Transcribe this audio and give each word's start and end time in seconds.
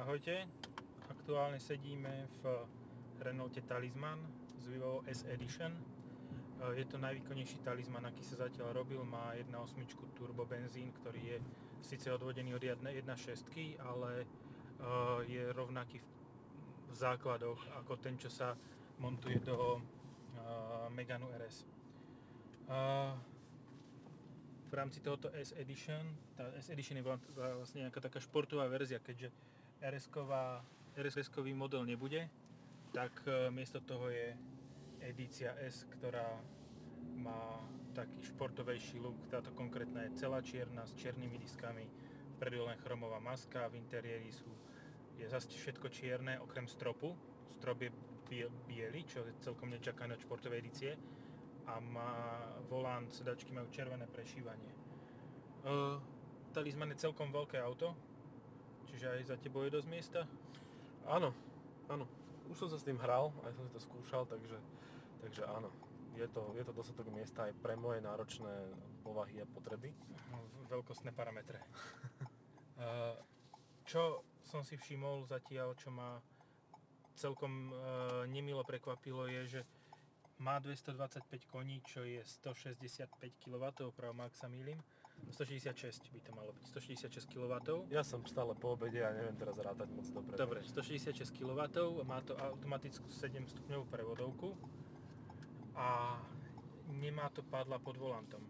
Ahojte, 0.00 0.48
aktuálne 1.12 1.60
sedíme 1.60 2.24
v 2.40 2.64
Renaulte 3.20 3.60
Talisman 3.60 4.16
z 4.56 4.72
Vivo 4.72 5.04
S 5.04 5.28
Edition. 5.28 5.76
E, 5.76 5.82
Je 6.80 6.88
to 6.88 6.96
najvýkonnejší 6.96 7.60
Talisman, 7.60 8.08
aký 8.08 8.24
sa 8.24 8.48
zatiaľ 8.48 8.80
robil. 8.80 9.04
Má 9.04 9.36
1.8 9.36 9.52
turbo 10.16 10.48
benzín, 10.48 10.88
ktorý 10.96 11.36
je 11.36 11.38
síce 11.84 12.08
odvodený 12.08 12.56
od 12.56 12.64
1.6, 12.64 12.80
ale 13.76 14.24
e, 14.24 14.26
je 15.28 15.52
rovnaký 15.52 16.00
v 16.88 16.94
základoch 16.96 17.60
ako 17.84 18.00
ten, 18.00 18.16
čo 18.16 18.32
sa 18.32 18.56
montuje 19.04 19.36
do 19.44 19.76
e, 19.76 19.80
Meganu 20.96 21.28
RS. 21.28 21.68
V 24.64 24.72
rámci 24.72 25.04
tohoto 25.04 25.28
S 25.36 25.52
Edition, 25.60 26.16
tá 26.40 26.48
S 26.56 26.72
Edition 26.72 26.96
je 26.96 27.04
vlastne 27.36 27.84
nejaká 27.84 28.00
taká 28.00 28.16
športová 28.16 28.64
verzia, 28.64 28.96
keďže 28.96 29.28
RS-kový 29.80 31.52
model 31.56 31.88
nebude, 31.88 32.28
tak 32.92 33.12
e, 33.24 33.48
miesto 33.48 33.80
toho 33.80 34.12
je 34.12 34.36
edícia 35.00 35.56
S, 35.56 35.88
ktorá 35.88 36.36
má 37.16 37.64
taký 37.96 38.20
športovejší 38.32 39.00
look. 39.00 39.16
Táto 39.32 39.50
konkrétna 39.56 40.04
je 40.08 40.20
celá 40.20 40.44
čierna 40.44 40.84
s 40.84 40.92
čiernymi 40.94 41.40
diskami, 41.40 41.88
vpredu 42.36 42.64
len 42.64 42.78
chromová 42.84 43.20
maska, 43.20 43.68
v 43.72 43.80
interiéri 43.80 44.28
sú, 44.32 44.48
je 45.20 45.28
zase 45.28 45.52
všetko 45.52 45.88
čierne 45.92 46.40
okrem 46.40 46.68
stropu. 46.68 47.12
Strop 47.52 47.84
je 47.84 47.90
biely, 48.68 49.04
čo 49.04 49.26
je 49.26 49.36
celkom 49.42 49.68
nečakané 49.68 50.16
od 50.16 50.22
športovej 50.22 50.62
edície 50.64 50.92
a 51.68 51.76
má 51.82 52.40
volant, 52.72 53.10
sedačky 53.12 53.52
majú 53.52 53.68
červené 53.68 54.08
prešívanie. 54.08 54.72
Uh, 55.60 56.00
Talisman 56.56 56.94
je 56.96 57.04
celkom 57.04 57.28
veľké 57.28 57.60
auto, 57.60 57.92
čiže 58.90 59.06
aj 59.06 59.22
za 59.30 59.36
tebou 59.38 59.62
je 59.62 59.74
dosť 59.78 59.88
miesta. 59.88 60.20
Áno, 61.06 61.30
áno. 61.86 62.04
Už 62.50 62.66
som 62.66 62.68
sa 62.68 62.76
s 62.76 62.86
tým 62.86 62.98
hral, 62.98 63.30
aj 63.46 63.54
som 63.54 63.62
si 63.62 63.70
to 63.70 63.80
skúšal, 63.80 64.26
takže, 64.26 64.58
takže 65.22 65.46
áno. 65.46 65.70
Je 66.18 66.26
to, 66.26 66.50
je 66.58 66.66
to 66.66 66.74
dostatok 66.74 67.06
miesta 67.14 67.46
aj 67.46 67.54
pre 67.62 67.78
moje 67.78 68.02
náročné 68.02 68.50
povahy 69.06 69.38
a 69.40 69.46
potreby. 69.46 69.94
Veľkostné 70.66 71.14
parametre. 71.14 71.62
uh, 72.82 73.14
čo 73.90 74.26
som 74.42 74.66
si 74.66 74.74
všimol 74.74 75.30
zatiaľ, 75.30 75.78
čo 75.78 75.94
ma 75.94 76.18
celkom 77.14 77.70
uh, 77.70 78.26
nemilo 78.26 78.66
prekvapilo, 78.66 79.30
je, 79.30 79.42
že 79.46 79.60
má 80.40 80.58
225 80.58 81.46
koní, 81.46 81.84
čo 81.84 82.02
je 82.02 82.18
165 82.42 83.06
kW, 83.44 83.64
pravom 83.92 84.24
ak 84.24 84.34
sa 84.34 84.48
mýlim. 84.48 84.80
166 85.28 86.08
by 86.12 86.20
to 86.24 86.30
malo 86.32 86.50
byť, 86.56 86.64
166 86.72 87.28
kW. 87.28 87.54
Ja 87.92 88.00
som 88.00 88.24
stále 88.24 88.56
po 88.56 88.74
obede 88.74 89.04
a 89.04 89.12
neviem 89.12 89.36
teraz 89.36 89.60
rátať 89.60 89.92
moc 89.92 90.06
dobre. 90.08 90.34
Dobre, 90.36 90.58
166 90.64 91.36
kW, 91.36 91.60
má 92.08 92.24
to 92.24 92.32
automatickú 92.36 93.08
7 93.12 93.44
stupňovú 93.44 93.84
prevodovku 93.88 94.56
a 95.76 96.18
nemá 96.98 97.30
to 97.30 97.44
pádla 97.46 97.78
pod 97.78 97.96
volantom. 98.00 98.42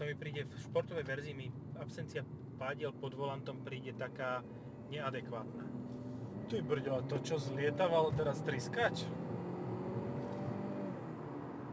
To 0.00 0.02
mi 0.08 0.16
príde 0.18 0.48
v 0.48 0.54
športovej 0.58 1.04
verzii, 1.06 1.34
mi 1.36 1.52
absencia 1.78 2.26
pádiel 2.58 2.90
pod 2.96 3.14
volantom 3.14 3.62
príde 3.62 3.94
taká 3.94 4.42
neadekvátna. 4.90 5.64
Ty 6.50 6.56
brďo, 6.60 7.06
to 7.06 7.16
čo 7.22 7.38
zlietaval 7.38 8.12
teraz 8.12 8.42
triskač? 8.42 9.06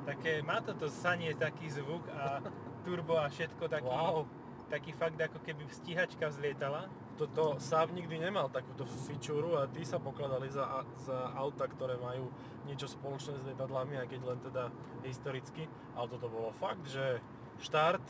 Také, 0.07 0.41
má 0.41 0.63
toto 0.63 0.89
sanie 0.89 1.35
taký 1.37 1.69
zvuk 1.69 2.07
a 2.09 2.39
turbo 2.89 3.21
a 3.21 3.29
všetko 3.29 3.69
taký, 3.69 3.85
Wow. 3.85 4.25
taký 4.73 4.91
fakt 4.97 5.21
ako 5.21 5.37
keby 5.45 5.69
stíhačka 5.69 6.33
vzlietala. 6.33 6.89
Toto 7.21 7.61
Saab 7.61 7.93
nikdy 7.93 8.17
nemal 8.17 8.49
takúto 8.49 8.87
fičúru 9.05 9.59
a 9.59 9.67
tí 9.69 9.85
sa 9.85 10.01
pokladali 10.01 10.49
za, 10.49 10.87
za 11.05 11.35
auta, 11.37 11.67
ktoré 11.69 11.99
majú 11.99 12.31
niečo 12.65 12.89
spoločné 12.89 13.37
s 13.37 13.45
lietadlami, 13.45 13.99
aj 14.01 14.07
keď 14.09 14.21
len 14.25 14.39
teda 14.39 14.63
historicky. 15.05 15.69
Ale 15.93 16.07
toto 16.09 16.31
bolo 16.31 16.49
fakt, 16.57 16.87
že 16.87 17.21
štart 17.61 18.01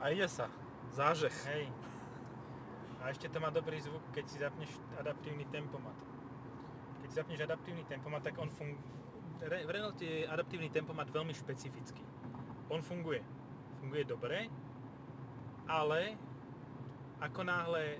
a 0.00 0.14
ide 0.14 0.30
sa. 0.30 0.48
Zážeh. 0.94 1.34
Hej. 1.50 1.68
A 3.02 3.10
ešte 3.12 3.28
to 3.28 3.42
má 3.42 3.52
dobrý 3.52 3.76
zvuk, 3.82 4.00
keď 4.14 4.24
si 4.24 4.36
zapneš 4.40 4.70
adaptívny 4.96 5.44
tempomat. 5.52 5.94
Keď 7.04 7.08
si 7.10 7.16
zapneš 7.18 7.40
adaptívny 7.44 7.84
tempomat, 7.84 8.24
tak 8.24 8.38
on 8.40 8.48
funguje... 8.48 8.80
V 9.38 9.70
Renault 9.70 9.98
je 10.02 10.26
adaptívny 10.26 10.66
tempomat 10.66 11.06
veľmi 11.14 11.30
špecifický. 11.30 12.02
On 12.74 12.82
funguje. 12.82 13.22
Funguje 13.78 14.04
dobre, 14.04 14.50
ale 15.70 16.18
ako 17.18 17.40
náhle 17.42 17.84
e, 17.94 17.98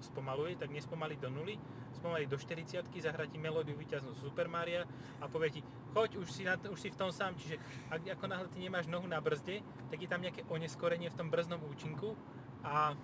spomaluje, 0.00 0.56
tak 0.56 0.72
nespomalí 0.72 1.16
do 1.16 1.28
nuly, 1.28 1.60
spomalí 1.92 2.24
do 2.24 2.36
40 2.36 2.84
zahra 3.00 3.28
ti 3.28 3.36
melódiu 3.36 3.76
vyťaznú 3.76 4.16
z 4.16 4.24
Super 4.24 4.48
Maria 4.48 4.88
a 5.20 5.28
povie 5.28 5.60
ti, 5.60 5.60
choď, 5.92 6.16
už 6.16 6.28
si, 6.32 6.42
na, 6.48 6.56
už 6.56 6.80
si 6.80 6.88
v 6.88 6.96
tom 6.96 7.12
sám, 7.12 7.36
čiže 7.36 7.60
ak, 7.92 8.16
ako 8.16 8.24
náhle 8.24 8.48
ty 8.48 8.58
nemáš 8.64 8.88
nohu 8.88 9.04
na 9.04 9.20
brzde, 9.20 9.60
tak 9.92 9.98
je 10.00 10.08
tam 10.08 10.24
nejaké 10.24 10.48
oneskorenie 10.48 11.12
v 11.12 11.18
tom 11.18 11.28
brzdnom 11.28 11.60
účinku 11.68 12.16
a 12.64 12.96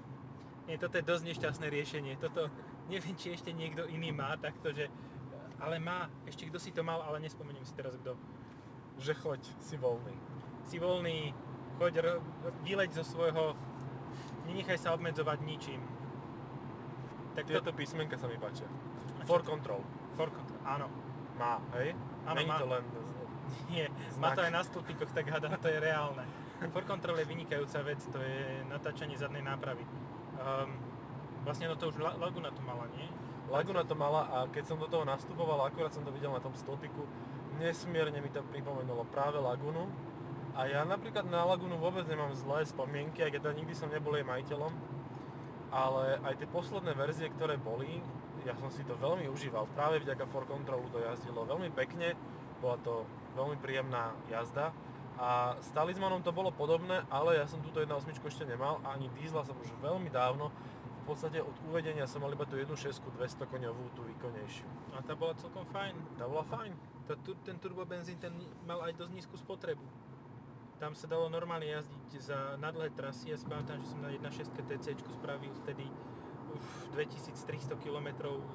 nie, 0.67 0.81
toto 0.83 0.99
je 0.99 1.07
dosť 1.07 1.25
nešťastné 1.31 1.67
riešenie. 1.71 2.19
Toto 2.19 2.51
neviem, 2.91 3.15
či 3.15 3.31
ešte 3.39 3.55
niekto 3.55 3.87
iný 3.87 4.11
má 4.11 4.35
takto, 4.35 4.75
že 4.75 4.91
ale 5.63 5.79
má, 5.79 6.11
ešte 6.27 6.51
kto 6.51 6.59
si 6.59 6.75
to 6.75 6.83
mal, 6.83 7.01
ale 7.07 7.23
nespomeniem 7.23 7.65
si 7.65 7.73
teraz 7.73 7.95
kto. 8.03 8.19
Že 8.99 9.13
choď, 9.23 9.43
si 9.63 9.77
voľný. 9.79 10.17
Si 10.67 10.77
voľný, 10.83 11.31
choď, 11.79 11.95
vyleď 12.65 12.91
zo 12.97 13.05
svojho, 13.05 13.55
nenechaj 14.47 14.79
sa 14.79 14.95
obmedzovať 14.95 15.39
ničím. 15.43 15.81
Tak 17.37 17.45
Tieto 17.47 17.61
toto, 17.69 17.77
písmenka 17.77 18.17
sa 18.17 18.27
mi 18.27 18.41
páčia. 18.41 18.65
For 19.29 19.45
control. 19.45 19.85
for 20.17 20.33
control, 20.33 20.61
áno. 20.65 20.89
Má, 21.37 21.61
hej? 21.77 21.93
Áno, 22.25 22.39
Není 22.41 22.49
má. 22.49 22.59
to 22.59 22.67
len... 22.73 22.85
Nie, 23.71 23.87
má 24.19 24.33
to 24.35 24.43
Znak. 24.43 24.49
aj 24.49 24.53
na 24.53 24.63
stĺpikoch, 24.65 25.11
tak 25.15 25.29
hádam, 25.31 25.55
to 25.61 25.69
je 25.69 25.79
reálne. 25.79 26.25
For 26.73 26.83
control 26.83 27.21
je 27.21 27.29
vynikajúca 27.29 27.79
vec, 27.85 28.01
to 28.09 28.19
je 28.19 28.65
natáčanie 28.67 29.15
zadnej 29.15 29.45
nápravy. 29.45 29.85
Um, 30.41 30.73
vlastne 31.45 31.69
no 31.69 31.77
to 31.77 31.93
už 31.93 32.01
La- 32.01 32.17
Laguna 32.17 32.49
to 32.51 32.65
mala, 32.65 32.89
nie? 32.97 33.07
Laguna 33.47 33.85
to 33.87 33.95
mala 33.95 34.27
a 34.33 34.39
keď 34.51 34.65
som 34.73 34.81
do 34.81 34.89
toho 34.89 35.05
nastupoval, 35.07 35.63
akurát 35.63 35.93
som 35.95 36.03
to 36.03 36.11
videl 36.11 36.33
na 36.35 36.41
tom 36.43 36.57
stĺpiku, 36.57 37.05
nesmierne 37.61 38.19
mi 38.19 38.33
to 38.33 38.41
pripomenulo 38.51 39.05
práve 39.13 39.39
Lagunu. 39.39 39.87
A 40.57 40.65
ja 40.65 40.89
napríklad 40.89 41.29
na 41.29 41.45
Lagunu 41.45 41.77
vôbec 41.77 42.09
nemám 42.09 42.33
zlé 42.33 42.65
spomienky, 42.65 43.21
aj 43.21 43.37
keď 43.37 43.53
nikdy 43.53 43.77
som 43.77 43.93
nebol 43.93 44.17
jej 44.17 44.25
majiteľom. 44.25 44.73
Ale 45.69 46.17
aj 46.25 46.41
tie 46.41 46.49
posledné 46.49 46.97
verzie, 46.97 47.29
ktoré 47.29 47.61
boli, 47.61 48.01
ja 48.49 48.57
som 48.57 48.73
si 48.73 48.81
to 48.89 48.97
veľmi 48.97 49.29
užíval. 49.29 49.69
Práve 49.77 50.01
vďaka 50.01 50.25
For 50.33 50.49
Controlu 50.49 50.89
to 50.89 51.05
jazdilo 51.05 51.45
veľmi 51.45 51.69
pekne, 51.77 52.17
bola 52.65 52.81
to 52.81 53.05
veľmi 53.37 53.61
príjemná 53.61 54.17
jazda. 54.33 54.73
A 55.21 55.61
s 55.61 55.69
Talismanom 55.77 56.25
to 56.25 56.33
bolo 56.33 56.49
podobné, 56.49 57.05
ale 57.13 57.37
ja 57.37 57.45
som 57.45 57.61
túto 57.61 57.85
1.8 57.85 58.17
ešte 58.17 58.49
nemal 58.49 58.81
a 58.85 58.97
ani 58.97 59.13
diesla 59.17 59.45
som 59.45 59.57
už 59.61 59.69
veľmi 59.85 60.09
dávno. 60.09 60.49
V 61.05 61.15
podstate 61.15 61.39
od 61.39 61.55
uvedenia 61.69 62.09
som 62.09 62.25
mal 62.25 62.33
iba 62.33 62.49
tú 62.49 62.57
1.6 62.57 62.81
200 62.81 63.45
koňovú, 63.45 63.93
tú 63.93 64.09
výkonnejšiu. 64.09 64.97
A 64.97 65.05
tá 65.05 65.13
bola 65.13 65.37
celkom 65.37 65.69
fajn. 65.69 66.17
Tá 66.17 66.25
bola 66.25 66.45
fajn. 66.49 66.73
Tá, 67.05 67.15
ten 67.45 67.57
turbobenzín 67.61 68.17
ten 68.17 68.33
mal 68.65 68.81
aj 68.83 68.97
dosť 68.97 69.13
nízku 69.15 69.37
spotrebu. 69.39 69.85
Tam 70.77 70.93
sa 70.93 71.09
dalo 71.09 71.33
normálne 71.33 71.65
jazdiť 71.73 72.11
za 72.21 72.39
na 72.61 72.69
dlhé 72.69 72.93
trasy. 72.93 73.33
Ja 73.33 73.41
si 73.41 73.49
pamätám, 73.49 73.81
že 73.81 73.97
som 73.97 74.05
na 74.05 74.13
1.6 74.13 74.53
TC 74.53 74.93
spravil 75.09 75.49
vtedy 75.65 75.89
uf, 76.53 76.67
2300 76.93 77.81
km 77.81 78.09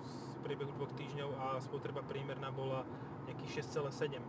z 0.06 0.14
priebehu 0.46 0.70
dvoch 0.78 0.94
týždňov 0.94 1.30
a 1.34 1.46
spotreba 1.58 2.06
priemerná 2.06 2.54
bola 2.54 2.86
nejakých 3.26 3.66
6,7. 3.66 4.22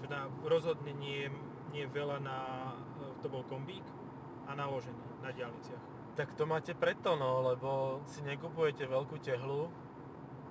Čo 0.00 0.04
na, 0.08 0.32
rozhodne 0.48 0.96
nie, 0.96 1.28
nie 1.76 1.84
je 1.84 1.92
veľa 1.92 2.24
na, 2.24 2.38
e, 3.00 3.20
to 3.20 3.28
bol 3.28 3.44
kombík 3.44 3.84
a 4.48 4.56
naložený 4.56 5.20
na 5.20 5.28
diálniciach. 5.28 5.84
Tak 6.16 6.36
to 6.40 6.48
máte 6.48 6.72
preto, 6.72 7.20
no, 7.20 7.44
lebo 7.52 8.00
si 8.08 8.24
nekupujete 8.24 8.88
veľkú 8.88 9.20
tehlu, 9.20 9.68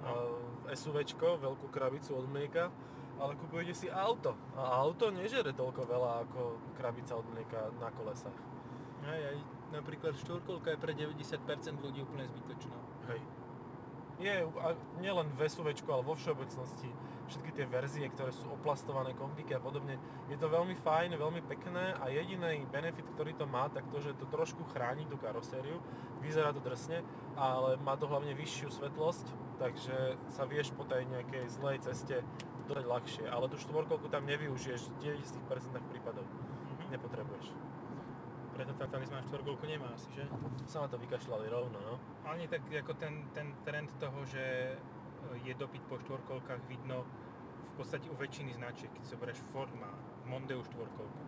No. 0.03 0.11
no. 0.11 0.75
SUVčko, 0.75 1.39
veľkú 1.39 1.71
krabicu 1.71 2.15
od 2.19 2.27
mlieka, 2.27 2.67
ale 3.19 3.37
kupujete 3.37 3.73
si 3.73 3.87
auto. 3.89 4.33
A 4.57 4.81
auto 4.81 5.13
nežere 5.13 5.53
toľko 5.53 5.85
veľa 5.85 6.11
ako 6.29 6.41
krabica 6.77 7.17
od 7.17 7.25
mlieka 7.29 7.73
na 7.77 7.89
kolesách. 7.93 8.39
Aj, 9.03 9.19
aj, 9.19 9.37
napríklad 9.75 10.15
štvorkolka 10.15 10.73
je 10.73 10.79
pre 10.79 10.93
90% 10.95 11.83
ľudí 11.83 12.05
úplne 12.05 12.25
zbytočná. 12.29 12.77
Hej. 13.11 13.21
Je, 14.21 14.35
a 14.45 14.67
nielen 15.03 15.27
v 15.35 15.41
SUVčku, 15.43 15.89
ale 15.89 16.05
vo 16.05 16.15
všeobecnosti 16.15 16.87
všetky 17.27 17.51
tie 17.55 17.65
verzie, 17.65 18.05
ktoré 18.11 18.29
sú 18.35 18.51
oplastované 18.51 19.15
kombíky 19.15 19.55
a 19.55 19.61
podobne, 19.63 19.95
je 20.27 20.37
to 20.37 20.51
veľmi 20.51 20.75
fajn, 20.75 21.15
veľmi 21.15 21.41
pekné 21.47 21.95
a 21.97 22.11
jediný 22.11 22.67
benefit, 22.67 23.07
ktorý 23.15 23.33
to 23.33 23.47
má, 23.47 23.71
tak 23.71 23.87
to, 23.89 24.03
že 24.03 24.15
to 24.19 24.27
trošku 24.27 24.67
chráni 24.75 25.07
tú 25.07 25.15
karosériu, 25.17 25.79
vyzerá 26.19 26.51
to 26.51 26.59
drsne, 26.59 27.01
ale 27.39 27.79
má 27.81 27.95
to 27.95 28.05
hlavne 28.05 28.35
vyššiu 28.35 28.69
svetlosť, 28.75 29.25
takže 29.57 30.19
sa 30.29 30.43
vieš 30.43 30.75
po 30.75 30.83
tej 30.83 31.07
nejakej 31.07 31.47
zlej 31.49 31.77
ceste 31.81 32.21
dodať 32.73 32.89
ľahšie, 32.89 33.25
ale 33.29 33.45
tú 33.53 33.61
štvorkolku 33.61 34.09
tam 34.09 34.25
nevyužiješ 34.25 34.89
v 34.97 35.13
90% 35.13 35.93
prípadov. 35.93 36.25
Mhm. 36.25 36.97
Nepotrebuješ. 36.97 37.53
Preto 38.57 38.73
tá 38.77 38.85
talizman 38.89 39.21
štvorkolku 39.29 39.65
nemá 39.65 39.93
asi, 39.93 40.09
že? 40.13 40.25
Sa 40.65 40.85
na 40.85 40.89
to 40.89 40.97
vykašľali 40.97 41.49
rovno, 41.53 41.77
no. 41.77 41.95
Ale 42.25 42.41
nie 42.41 42.49
tak 42.49 42.65
ako 42.65 42.97
ten, 42.97 43.29
ten 43.33 43.53
trend 43.65 43.89
toho, 43.97 44.25
že 44.25 44.77
je 45.45 45.53
dopyt 45.53 45.81
po 45.85 45.97
štvorkolkách 46.01 46.61
vidno 46.69 47.05
v 47.73 47.81
podstate 47.81 48.09
u 48.09 48.15
väčšiny 48.17 48.53
značiek. 48.53 48.89
Keď 48.93 49.05
sa 49.05 49.15
berieš 49.17 49.41
Ford 49.49 49.71
má 49.77 49.89
Mondeu 50.29 50.61
štvorkolku. 50.61 51.21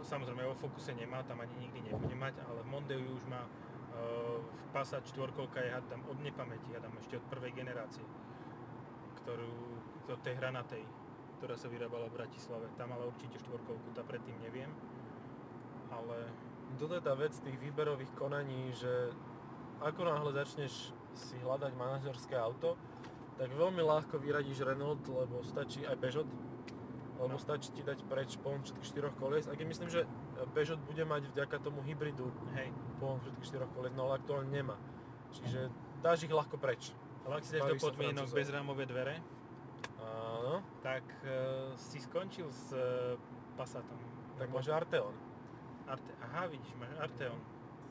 Samozrejme 0.00 0.44
vo 0.48 0.56
Focuse 0.56 0.96
nemá, 0.96 1.24
tam 1.24 1.40
ani 1.44 1.52
nikdy 1.60 1.92
nebude 1.92 2.16
mať, 2.16 2.40
ale 2.48 2.64
v 2.64 2.68
Mondeu 2.72 3.00
už 3.16 3.24
má 3.28 3.44
uh, 3.44 4.40
Passat 4.72 5.04
štvorkolka 5.08 5.60
je 5.60 5.72
tam 5.90 6.04
od 6.08 6.20
nepamäti, 6.22 6.72
tam 6.78 6.94
ešte 7.00 7.18
od 7.18 7.24
prvej 7.26 7.52
generácie, 7.52 8.04
ktorú, 9.18 9.52
to 10.06 10.16
tej 10.20 10.36
hranatej, 10.38 10.82
ktorá 11.40 11.56
sa 11.56 11.68
vyrábala 11.68 12.08
v 12.08 12.16
Bratislave. 12.20 12.68
Tam 12.76 12.92
mala 12.92 13.08
určite 13.08 13.40
štvorkolku, 13.40 13.92
tá 13.96 14.04
predtým 14.04 14.36
neviem 14.40 14.70
ale... 15.90 16.30
Toto 16.78 16.94
je 16.94 17.02
tá 17.02 17.18
vec 17.18 17.34
tých 17.34 17.58
výberových 17.58 18.14
konaní, 18.14 18.70
že 18.72 19.10
ako 19.82 20.06
náhle 20.06 20.30
začneš 20.30 20.94
si 21.18 21.36
hľadať 21.42 21.74
manažerské 21.74 22.38
auto, 22.38 22.78
tak 23.34 23.50
veľmi 23.50 23.82
ľahko 23.82 24.22
vyradíš 24.22 24.62
Renault, 24.62 25.02
lebo 25.10 25.42
stačí 25.42 25.82
aj 25.82 25.98
Peugeot, 25.98 26.28
lebo 27.18 27.36
no. 27.36 27.42
stačí 27.42 27.74
ti 27.74 27.82
dať 27.82 28.06
preč 28.06 28.38
pohon 28.38 28.62
všetkých 28.62 28.86
štyroch 28.86 29.14
kolies. 29.18 29.50
A 29.50 29.58
keď 29.58 29.66
myslím, 29.66 29.90
že 29.90 30.06
Peugeot 30.54 30.80
bude 30.86 31.02
mať 31.02 31.22
vďaka 31.34 31.56
tomu 31.58 31.82
hybridu 31.82 32.30
Hej. 32.54 32.70
pohon 33.02 33.18
všetkých 33.18 33.48
štyroch 33.50 33.72
kolies, 33.74 33.96
no 33.98 34.06
ale 34.06 34.22
aktuálne 34.22 34.48
nemá. 34.52 34.78
Čiže 35.34 35.72
dáš 36.04 36.28
ich 36.28 36.32
ľahko 36.32 36.54
preč. 36.60 36.94
Ale 37.26 37.40
ak 37.40 37.44
si 37.44 37.58
dáš 37.58 37.76
do 37.76 37.82
podmienok 37.82 38.30
bezrámové 38.30 38.86
dvere. 38.86 39.20
Tak 40.80 41.04
uh, 41.04 41.76
si 41.76 42.00
skončil 42.00 42.48
s 42.48 42.72
uh, 42.72 43.16
Passatom. 43.56 44.00
Tak 44.40 44.48
máš 44.48 44.72
Arteon. 44.72 45.12
Arte, 45.84 46.12
aha, 46.24 46.48
vidíš, 46.48 46.72
máš 46.80 46.92
Arteon. 46.96 47.40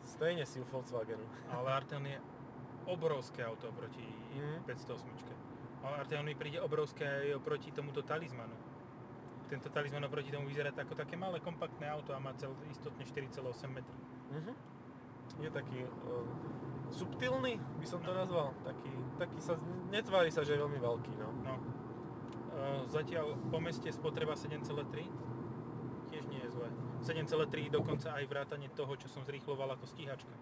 Stejne 0.02 0.46
si 0.46 0.58
u 0.58 0.66
Volkswagenu. 0.66 1.22
Ale 1.54 1.70
Arteon 1.70 2.06
je 2.10 2.18
obrovské 2.90 3.46
auto 3.46 3.70
oproti 3.70 4.02
mm. 4.34 4.66
508. 4.66 5.86
Ale 5.86 5.96
Arteon 6.02 6.26
mi 6.26 6.34
príde 6.34 6.58
obrovské 6.58 7.06
aj 7.06 7.38
oproti 7.38 7.70
tomuto 7.70 8.02
talizmanu. 8.02 8.58
Tento 9.50 9.70
talizman 9.70 10.06
oproti 10.06 10.30
tomu 10.30 10.50
vyzerá 10.50 10.74
ako 10.74 10.94
také 10.94 11.18
malé 11.18 11.42
kompaktné 11.42 11.90
auto 11.90 12.14
a 12.14 12.22
má 12.22 12.34
cel, 12.38 12.54
istotne 12.70 13.06
4,8 13.06 13.42
metrov. 13.70 13.98
Mm-hmm. 14.30 14.56
Je 15.42 15.50
taký 15.50 15.78
uh, 15.86 16.26
subtilný, 16.94 17.58
by 17.78 17.86
som 17.86 18.02
to 18.02 18.14
no. 18.14 18.18
nazval. 18.26 18.54
Taký, 18.66 18.90
taký 19.18 19.40
sa, 19.42 19.58
netvári 19.90 20.30
sa, 20.34 20.42
že 20.42 20.58
je 20.58 20.62
veľmi 20.62 20.78
veľký, 20.82 21.14
no. 21.18 21.30
no. 21.46 21.54
Uh, 22.60 22.84
zatiaľ 22.92 23.40
po 23.48 23.64
meste 23.64 23.88
spotreba 23.88 24.36
7,3 24.36 25.08
tiež 26.12 26.28
nie 26.28 26.44
je 26.44 26.50
zlé. 26.52 26.68
7,3 27.08 27.72
dokonca 27.72 28.12
aj 28.12 28.28
vrátanie 28.28 28.68
toho, 28.76 28.92
čo 29.00 29.08
som 29.08 29.24
zrýchloval 29.24 29.80
ako 29.80 29.88
stíhačka. 29.88 30.36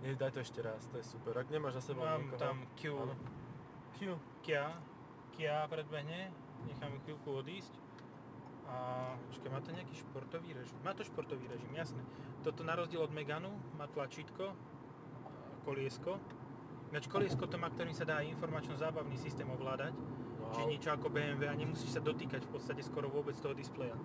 Nie, 0.00 0.16
daj 0.16 0.36
to 0.36 0.40
ešte 0.40 0.64
raz, 0.64 0.88
to 0.88 0.96
je 0.96 1.04
super. 1.04 1.36
Ak 1.36 1.52
nemáš 1.52 1.80
za 1.80 1.92
sebou 1.92 2.04
Mám 2.04 2.32
niekoho... 2.32 2.40
tam 2.40 2.56
Q. 2.76 2.80
Áno. 2.96 3.14
Q. 3.96 4.16
Kia. 4.40 4.72
Kia 5.36 5.68
predbehne. 5.68 6.32
Nechám 6.64 6.96
chvíľku 7.04 7.44
odísť. 7.44 7.72
A 8.64 8.76
počkaj, 9.28 9.50
má 9.52 9.60
to 9.60 9.76
nejaký 9.76 9.94
športový 10.00 10.56
režim? 10.56 10.76
Má 10.80 10.96
to 10.96 11.04
športový 11.04 11.44
režim, 11.52 11.68
jasné. 11.76 12.00
Toto 12.40 12.64
na 12.64 12.72
rozdiel 12.72 13.04
od 13.04 13.12
Meganu 13.12 13.52
má 13.76 13.84
tlačítko, 13.84 14.56
koliesko. 15.68 16.16
Ináč 16.88 17.04
koliesko 17.08 17.44
to 17.44 17.60
má, 17.60 17.68
ktorým 17.68 17.92
sa 17.92 18.08
dá 18.08 18.24
informačno-zábavný 18.24 19.20
systém 19.20 19.48
ovládať. 19.48 19.92
Čiže 20.54 20.70
niečo 20.70 20.90
ako 20.94 21.10
BMW 21.10 21.50
a 21.50 21.54
nemusíš 21.58 21.98
sa 21.98 22.00
dotýkať 22.00 22.46
v 22.46 22.50
podstate 22.54 22.80
skoro 22.86 23.10
vôbec 23.10 23.34
toho 23.42 23.52
displeja. 23.52 23.98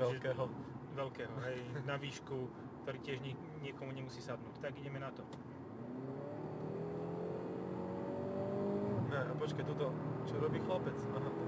Veľkého. 0.00 0.48
Čiže, 0.48 0.96
veľkého, 0.96 1.34
hej, 1.44 1.60
na 1.84 2.00
výšku, 2.00 2.48
ktorý 2.84 2.98
tiež 3.04 3.18
niekomu 3.60 3.92
nemusí 3.92 4.24
sadnúť. 4.24 4.56
Tak 4.64 4.72
ideme 4.80 4.96
na 4.96 5.12
to. 5.12 5.20
Ne, 9.12 9.20
počkaj, 9.38 9.64
tuto, 9.68 9.92
čo 10.26 10.34
robí 10.40 10.58
chlapec? 10.64 10.96
Aha, 11.14 11.28
to. 11.30 11.42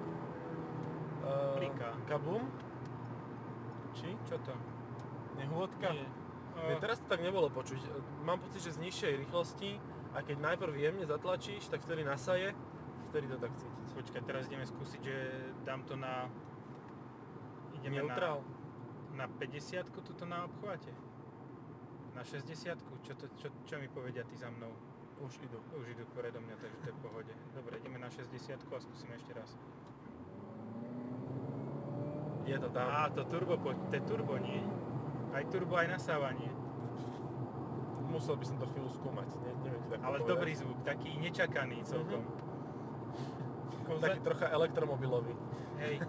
Uh, 1.29 1.61
Rika. 1.61 1.91
Kabum? 2.07 2.45
Či? 3.93 4.15
Čo 4.29 4.37
to? 4.45 4.55
Nehôdka? 5.37 5.91
Nie. 5.91 6.07
Uh, 6.55 6.69
Nie, 6.71 6.77
teraz 6.79 7.03
to 7.03 7.07
tak 7.11 7.21
nebolo 7.21 7.51
počuť. 7.51 7.81
Mám 8.23 8.41
pocit, 8.45 8.63
že 8.63 8.77
z 8.77 8.83
nižšej 8.85 9.13
rýchlosti 9.27 9.77
a 10.15 10.23
keď 10.23 10.37
najprv 10.55 10.73
jemne 10.79 11.05
zatlačíš, 11.05 11.69
tak 11.69 11.83
vtedy 11.85 12.07
nasaje, 12.07 12.55
vtedy 13.11 13.27
to 13.29 13.37
tak 13.37 13.53
cítiť. 13.59 13.88
Počkaj, 13.99 14.23
teraz 14.23 14.47
ideme 14.47 14.63
skúsiť, 14.63 15.01
že 15.03 15.17
dám 15.67 15.83
to 15.83 15.99
na... 15.99 16.31
Ideme 17.75 18.07
Neutral. 18.07 18.47
na 18.47 18.59
na 19.19 19.27
50 19.27 19.91
tuto 19.91 20.23
na 20.23 20.47
obchvate? 20.47 20.95
Na 22.15 22.23
60 22.23 22.79
čo, 23.03 23.13
to, 23.19 23.27
čo, 23.35 23.51
čo 23.67 23.75
mi 23.83 23.91
povedia 23.91 24.23
ty 24.23 24.39
za 24.39 24.47
mnou? 24.55 24.71
Už 25.19 25.35
idú. 25.43 25.59
Už 25.75 25.91
idú 25.91 26.07
predo 26.15 26.39
mňa, 26.39 26.55
takže 26.63 26.79
to 26.79 26.87
je 26.87 26.95
v 26.95 27.01
pohode. 27.03 27.35
Dobre, 27.51 27.83
ideme 27.83 27.99
na 27.99 28.07
60 28.07 28.31
a 28.55 28.79
skúsime 28.79 29.19
ešte 29.19 29.35
raz. 29.35 29.59
Je 32.47 32.55
to 32.55 32.71
tam. 32.71 32.87
Á, 32.87 33.11
to 33.11 33.27
turbo, 33.27 33.59
to 33.59 33.95
je 33.99 34.03
turbo, 34.07 34.39
nie? 34.39 34.63
Aj 35.35 35.43
turbo, 35.51 35.75
aj 35.75 35.99
nasávanie. 35.99 36.49
Musel 38.09 38.39
by 38.39 38.45
som 38.47 38.57
to 38.57 38.67
chvíľu 38.73 38.89
skúmať, 38.89 39.29
ne, 39.45 39.53
neviem 39.69 39.83
ti 39.85 39.89
tak 39.93 40.01
Ale 40.01 40.25
povedať. 40.25 40.31
dobrý 40.33 40.53
zvuk, 40.57 40.79
taký 40.81 41.11
nečakaný 41.21 41.85
celkom. 41.85 42.25
Mm-hmm. 43.89 44.05
Taký 44.05 44.21
trocha 44.21 44.47
elektromobilový. 44.53 45.35
Hej, 45.81 46.05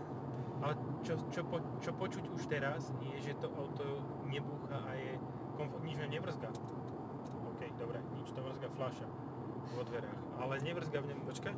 ale 0.60 0.74
čo, 1.08 1.16
čo, 1.32 1.42
po, 1.48 1.64
čo 1.80 1.96
počuť 1.96 2.26
už 2.36 2.44
teraz 2.52 2.92
je, 3.00 3.16
že 3.24 3.32
to 3.40 3.48
auto 3.56 4.04
nebúcha 4.28 4.76
a 4.76 4.92
je 4.98 5.16
komfort, 5.56 5.84
nič 5.88 5.96
nevrzga. 5.96 6.52
OK, 7.56 7.62
dobre, 7.80 8.04
nič, 8.20 8.28
to 8.36 8.44
vrzga 8.44 8.68
fľaša 8.68 9.08
vo 9.76 9.84
dverách, 9.88 10.20
ale 10.42 10.54
nevrzga 10.60 11.00
v 11.00 11.08
ňom, 11.14 11.20
počkaj. 11.30 11.56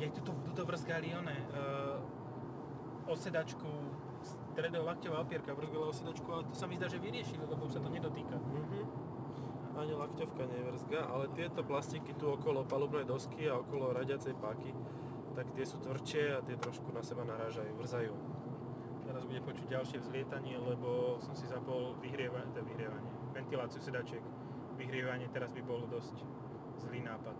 Je 0.00 0.06
tuto, 0.18 0.34
tuto 0.50 0.62
vrzgali 0.66 1.14
one, 1.14 1.36
uh, 1.54 2.00
osedačku, 3.06 3.70
stredolakťová 4.22 5.22
opierka 5.22 5.54
vrzgala 5.54 5.94
osedačku, 5.94 6.26
ale 6.32 6.42
to 6.50 6.56
sa 6.58 6.66
mi 6.66 6.74
zdá, 6.80 6.90
že 6.90 6.98
vyriešili, 6.98 7.44
lebo 7.46 7.70
sa 7.70 7.78
to 7.78 7.86
nedotýka. 7.86 8.34
Mm-hmm. 8.34 8.84
Ani 9.78 9.94
lakťovka 9.94 10.42
nevrzga, 10.42 11.00
ale 11.06 11.30
tieto 11.32 11.62
plastiky 11.62 12.18
tu 12.18 12.34
okolo 12.34 12.66
palubnej 12.66 13.06
dosky 13.06 13.46
a 13.46 13.62
okolo 13.62 13.94
radiacej 13.94 14.34
páky 14.42 14.74
tak 15.32 15.48
tie 15.56 15.64
sú 15.64 15.80
tvrdšie 15.80 16.36
a 16.36 16.44
tie 16.44 16.56
trošku 16.60 16.92
na 16.92 17.00
seba 17.00 17.24
narážajú, 17.24 17.72
vrzajú. 17.76 18.14
Teraz 19.08 19.22
bude 19.26 19.42
počuť 19.44 19.66
ďalšie 19.68 19.98
vzlietanie, 20.04 20.56
lebo 20.56 21.18
som 21.20 21.34
si 21.34 21.48
zapol 21.48 21.98
vyhrievanie, 22.00 22.48
teda 22.54 22.64
vyhrievanie, 22.64 23.12
ventiláciu 23.34 23.80
sedačiek. 23.82 24.22
Vyhrievanie 24.78 25.28
teraz 25.32 25.52
by 25.52 25.60
bolo 25.64 25.84
dosť 25.90 26.16
zlý 26.80 27.04
nápad. 27.04 27.36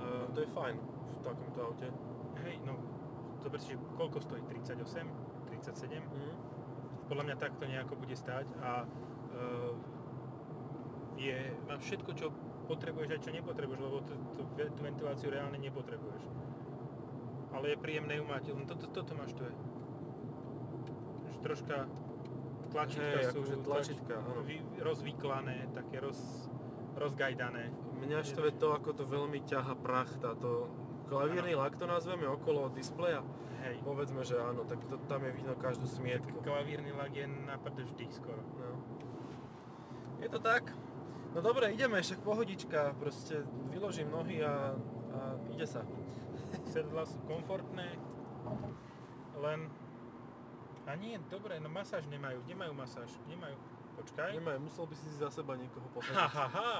No, 0.00 0.26
to 0.32 0.42
je 0.42 0.48
fajn 0.54 0.76
v 0.80 1.20
takomto 1.22 1.60
aute. 1.60 1.88
Hej, 2.46 2.56
no, 2.64 2.78
zober 3.42 3.60
si, 3.60 3.74
že 3.74 3.76
koľko 3.98 4.18
stojí? 4.22 4.42
38? 4.48 4.80
37? 5.50 6.00
Mm. 6.00 6.34
Podľa 7.10 7.24
mňa 7.26 7.36
takto 7.36 7.66
nejako 7.66 7.98
bude 7.98 8.14
stáť 8.14 8.46
a 8.62 8.86
uh, 8.86 9.74
je, 11.20 11.36
má 11.68 11.76
všetko, 11.76 12.10
čo 12.16 12.32
potrebuješ 12.70 13.08
aj 13.18 13.20
čo 13.26 13.30
nepotrebuješ, 13.34 13.80
lebo 13.82 13.98
tú, 14.06 14.14
tú, 14.38 14.42
tú 14.46 14.80
ventiláciu 14.86 15.28
reálne 15.34 15.58
nepotrebuješ. 15.58 16.22
Ale 17.50 17.74
je 17.74 17.76
príjemné 17.82 18.22
ju 18.22 18.24
mať, 18.30 18.54
len 18.54 18.66
toto, 18.70 18.86
toto 18.94 19.18
máš 19.18 19.34
tu 19.34 19.42
je. 19.42 19.54
Troška 21.42 21.90
tlačítka 22.70 23.18
hey, 23.18 23.26
sú 23.26 23.42
akože 23.42 23.56
tlačítka, 23.66 24.14
tlač, 24.22 24.46
vy, 24.46 24.56
rozvyklané, 24.78 25.74
také 25.74 25.98
roz, 25.98 26.20
rozgajdané. 26.94 27.74
Mňa 27.98 28.22
štve 28.22 28.54
to, 28.54 28.70
ako 28.70 28.94
to 28.94 29.04
veľmi 29.08 29.42
ťaha 29.42 29.74
prach, 29.82 30.14
táto 30.22 30.70
klavírny 31.10 31.58
lak 31.58 31.74
to 31.74 31.90
nazveme 31.90 32.30
okolo 32.30 32.70
displeja. 32.70 33.26
Hej. 33.60 33.76
Povedzme, 33.84 34.24
že 34.24 34.40
áno, 34.40 34.64
tak 34.64 34.80
to, 34.88 34.96
tam 35.04 35.20
je 35.26 35.36
vidno 35.36 35.52
každú 35.58 35.84
smietku. 35.84 36.40
Klavírny 36.40 36.96
lak 36.96 37.12
je 37.12 37.28
na 37.28 37.60
vždy 37.60 38.08
skoro. 38.08 38.40
No. 38.56 38.80
Je 40.22 40.28
to 40.32 40.40
tak. 40.40 40.72
No 41.30 41.38
dobre, 41.38 41.70
ideme, 41.70 42.02
však 42.02 42.26
pohodička, 42.26 42.94
proste 42.98 43.46
vyložím 43.70 44.10
nohy 44.10 44.42
a, 44.42 44.74
a 45.14 45.18
ide 45.54 45.62
sa. 45.62 45.86
Sedla 46.72 47.06
sú 47.06 47.22
komfortné, 47.26 47.98
len... 49.38 49.70
A 50.90 50.98
nie, 50.98 51.14
dobre, 51.30 51.62
no 51.62 51.70
masáž 51.70 52.10
nemajú, 52.10 52.42
nemajú 52.50 52.72
masáž, 52.74 53.14
nemajú. 53.30 53.54
Počkaj. 54.00 54.34
Nemajú, 54.42 54.58
musel 54.66 54.84
by 54.90 54.94
si 54.98 55.06
za 55.14 55.30
seba 55.30 55.54
niekoho 55.54 55.86
posadiť. 55.94 56.18
Ha, 56.18 56.26
ha, 56.26 56.46
ha. 56.50 56.74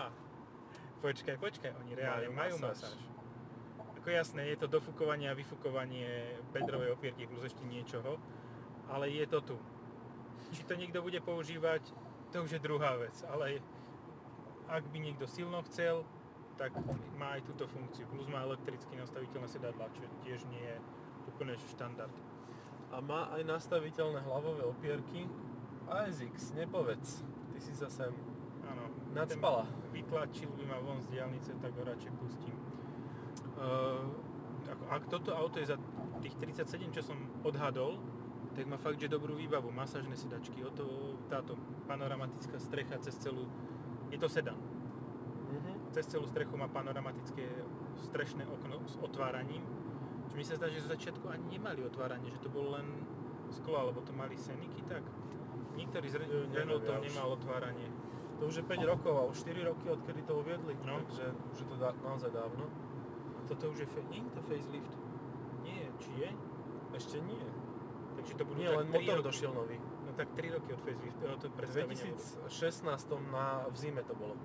Počkaj, 0.99 1.37
počkaj, 1.39 1.71
oni 1.79 1.95
reálne 1.95 2.35
majú, 2.35 2.59
majú 2.59 2.75
masáž. 2.75 2.99
masáž. 2.99 3.99
Ako 4.03 4.09
jasné, 4.11 4.51
je 4.51 4.57
to 4.57 4.67
dofúkovanie 4.67 5.29
a 5.31 5.37
vyfúkovanie 5.37 6.41
bedrovej 6.51 6.97
opierky 6.97 7.29
plus 7.29 7.45
ešte 7.47 7.63
niečoho, 7.69 8.19
ale 8.91 9.13
je 9.13 9.29
to 9.31 9.39
tu. 9.45 9.57
Či 10.57 10.67
to 10.67 10.75
niekto 10.75 11.05
bude 11.05 11.21
používať, 11.23 11.85
to 12.35 12.43
už 12.43 12.57
je 12.57 12.61
druhá 12.65 12.97
vec, 12.97 13.15
ale 13.29 13.61
ak 14.71 14.87
by 14.95 14.99
niekto 15.03 15.27
silno 15.27 15.67
chcel, 15.67 16.07
tak 16.55 16.71
má 17.19 17.35
aj 17.35 17.43
túto 17.43 17.67
funkciu. 17.67 18.07
Plus 18.07 18.31
má 18.31 18.47
elektricky 18.47 18.95
nastaviteľné 18.95 19.49
sedadla, 19.51 19.91
čo 19.91 20.07
tiež 20.23 20.47
nie 20.53 20.63
je 20.63 20.77
úplne 21.27 21.59
štandard. 21.75 22.15
A 22.95 23.03
má 23.03 23.33
aj 23.35 23.43
nastaviteľné 23.47 24.23
hlavové 24.23 24.63
opierky, 24.63 25.27
ASX, 25.91 26.55
nepovedz. 26.55 27.27
Ty 27.51 27.59
si 27.59 27.75
sa 27.75 27.91
sem 27.91 28.15
Áno. 28.67 28.87
nadspala. 29.11 29.67
Vytlačil 29.91 30.55
by 30.55 30.65
ma 30.71 30.79
von 30.79 31.03
z 31.03 31.11
diálnice, 31.11 31.51
tak 31.59 31.75
ho 31.75 31.83
radšej 31.83 32.13
pustím. 32.23 32.55
Uh, 33.59 34.07
ako, 34.71 34.85
ak 34.87 35.03
toto 35.11 35.31
auto 35.35 35.59
je 35.59 35.75
za 35.75 35.77
tých 36.23 36.35
37, 36.39 36.95
čo 36.95 37.03
som 37.03 37.19
odhadol, 37.43 37.99
tak 38.55 38.67
má 38.67 38.79
fakt, 38.79 38.99
že 38.99 39.11
dobrú 39.11 39.39
výbavu, 39.39 39.71
masážne 39.71 40.15
sedačky, 40.15 40.63
o 40.63 40.71
to, 40.75 41.17
táto 41.31 41.55
panoramatická 41.87 42.59
strecha 42.59 42.99
cez 42.99 43.15
celú, 43.19 43.47
je 44.11 44.19
to 44.19 44.29
sedan, 44.29 44.59
Mhm. 45.49 45.91
cez 45.91 46.07
celú 46.07 46.27
strechu 46.27 46.55
má 46.55 46.67
panoramatické 46.67 47.47
strešné 48.01 48.45
okno 48.45 48.79
s 48.85 48.95
otváraním, 48.97 49.63
čo 50.27 50.35
mi 50.35 50.45
sa 50.45 50.55
zdá, 50.55 50.67
že 50.67 50.81
zo 50.81 50.91
začiatku 50.91 51.27
ani 51.27 51.47
nemali 51.53 51.83
otváranie, 51.83 52.31
že 52.31 52.39
to 52.39 52.49
bolo 52.49 52.71
len 52.73 52.87
sklo, 53.51 53.77
alebo 53.81 54.01
to 54.01 54.13
mali 54.13 54.35
Seniky, 54.35 54.83
tak 54.85 55.03
niektorý 55.73 56.07
z 56.07 56.17
neviem, 56.21 56.51
Renaultov 56.53 56.95
ja 56.95 57.03
nemal 57.03 57.29
otváranie. 57.33 57.89
To 58.39 58.47
už 58.47 58.57
je 58.57 58.65
5 58.65 58.85
rokov 58.85 59.13
a 59.13 59.23
už 59.27 59.37
4 59.39 59.61
roky, 59.61 59.85
odkedy 59.87 60.23
to 60.23 60.33
uviedli, 60.35 60.73
No. 60.81 61.03
takže 61.03 61.25
už 61.51 61.59
je 61.59 61.67
to 61.67 61.77
dá, 61.77 61.91
naozaj 61.99 62.31
dávno. 62.31 62.65
Toto 63.45 63.69
už 63.69 63.79
je, 63.81 63.89
fa- 63.89 64.07
nie 64.07 64.23
je 64.23 64.31
to 64.31 64.43
facelift? 64.43 64.93
Nie, 65.61 65.91
či 65.99 66.11
je? 66.17 66.31
Ešte 66.93 67.19
nie. 67.21 67.43
Takže 68.17 68.33
to 68.33 68.43
budú 68.45 68.59
Nie, 68.59 68.71
tak 68.71 68.79
len 68.79 68.87
3 68.87 68.95
motor 68.97 69.17
roky. 69.17 69.27
došiel 69.27 69.53
nový. 69.53 69.77
Tak 70.21 70.29
3 70.31 70.51
roky 70.53 70.71
od 70.71 70.81
faceliftu, 70.81 71.23
od 71.25 71.41
V 71.41 71.49
predstavenia. 71.51 71.97
2016 71.97 72.53
na, 73.27 73.47
v 73.65 73.77
zime 73.79 74.03
to 74.03 74.13
bolo. 74.13 74.37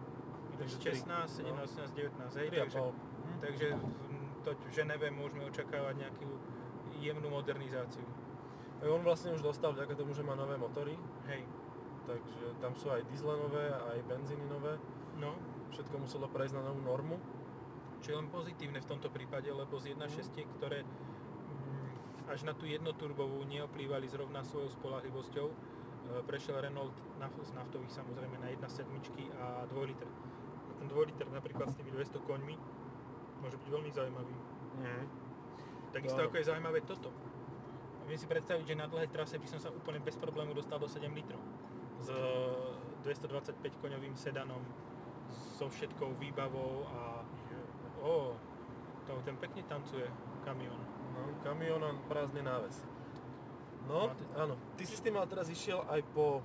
takže 0.55 0.75
tri. 0.79 0.95
16, 0.95 1.43
17, 1.43 1.51
No. 1.51 1.67
18, 1.83 1.91
19, 1.91 2.31
hej, 2.33 2.47
3,5. 2.47 2.63
takže, 2.63 2.79
Hm. 2.79 3.39
takže 3.41 3.67
v- 3.75 3.87
to 4.39 4.49
v 4.53 4.71
Ženeve 4.71 5.07
môžeme 5.11 5.43
očakávať 5.43 5.95
nejakú 5.99 6.27
jemnú 6.97 7.27
modernizáciu. 7.29 8.07
On 8.81 9.01
vlastne 9.01 9.33
už 9.33 9.41
dostal 9.41 9.73
vďaka 9.73 9.95
tomu, 9.95 10.13
že 10.13 10.21
má 10.21 10.31
nové 10.33 10.55
motory, 10.55 10.95
Hej, 11.25 11.43
takže 12.05 12.55
tam 12.55 12.71
sú 12.71 12.87
aj 12.87 13.03
dieselenové, 13.05 13.67
aj 13.67 13.99
benzíninové. 14.05 14.79
no, 15.17 15.35
Všetko 15.67 15.95
muselo 15.97 16.27
prejsť 16.29 16.55
na 16.55 16.63
novú 16.63 16.79
normu. 16.81 17.19
čo 17.99 18.11
je 18.11 18.17
len 18.17 18.29
pozitívne 18.29 18.77
v 18.77 18.85
tomto 18.85 19.09
prípade, 19.09 19.49
lebo 19.49 19.75
z 19.75 19.91
1.6, 19.91 20.45
ktoré 20.55 20.85
mm, 20.85 20.87
až 22.29 22.43
na 22.43 22.53
tú 22.57 22.65
jednoturbovú 22.65 23.45
neoplývali 23.45 24.09
zrovna 24.09 24.41
svojou 24.41 24.69
spolahlivosťou, 24.81 25.47
e, 25.49 25.55
prešiel 26.25 26.61
Renault 26.61 26.93
na, 27.21 27.29
z 27.29 27.51
naftových 27.53 27.93
samozrejme 27.93 28.41
na 28.41 28.49
1.7 28.49 28.89
a 29.37 29.65
2 29.69 29.89
liter. 29.89 30.09
A 30.69 30.71
ten 30.79 30.87
2 30.89 31.09
liter 31.09 31.27
napríklad 31.29 31.69
s 31.69 31.75
tými 31.77 31.93
200 31.93 32.19
koňmi 32.25 32.55
môže 33.41 33.57
byť 33.61 33.67
veľmi 33.69 33.89
zaujímavý. 33.93 34.35
Mhm. 34.81 35.03
Takisto 35.93 36.19
Áno. 36.19 36.27
ako 36.27 36.35
je 36.35 36.45
zaujímavé 36.51 36.79
toto. 36.83 37.09
Viem 38.05 38.19
si 38.21 38.27
predstaviť, 38.29 38.65
že 38.67 38.75
na 38.77 38.85
dlhej 38.85 39.09
trase 39.09 39.41
by 39.41 39.47
som 39.49 39.57
sa 39.57 39.73
úplne 39.73 39.97
bez 39.97 40.13
problému 40.19 40.53
dostal 40.53 40.77
do 40.77 40.85
7 40.85 41.09
litrov. 41.09 41.41
S 42.03 42.11
225 43.01 43.81
koňovým 43.81 44.13
sedanom, 44.13 44.61
so 45.31 45.69
všetkou 45.69 46.19
výbavou 46.19 46.85
a... 46.89 47.23
Ó, 48.05 48.37
to 49.07 49.13
ten 49.25 49.37
pekne 49.37 49.61
tancuje 49.65 50.05
kamión. 50.45 50.77
No, 51.15 51.31
kamión 51.41 51.81
a 51.81 51.95
prázdny 52.05 52.43
náves. 52.43 52.83
No, 53.87 54.11
áno. 54.35 54.57
Ty 54.75 54.83
si 54.83 54.97
s 54.97 55.01
tým 55.01 55.15
ale 55.15 55.29
teraz 55.29 55.45
išiel 55.47 55.85
aj 55.85 56.01
po, 56.09 56.41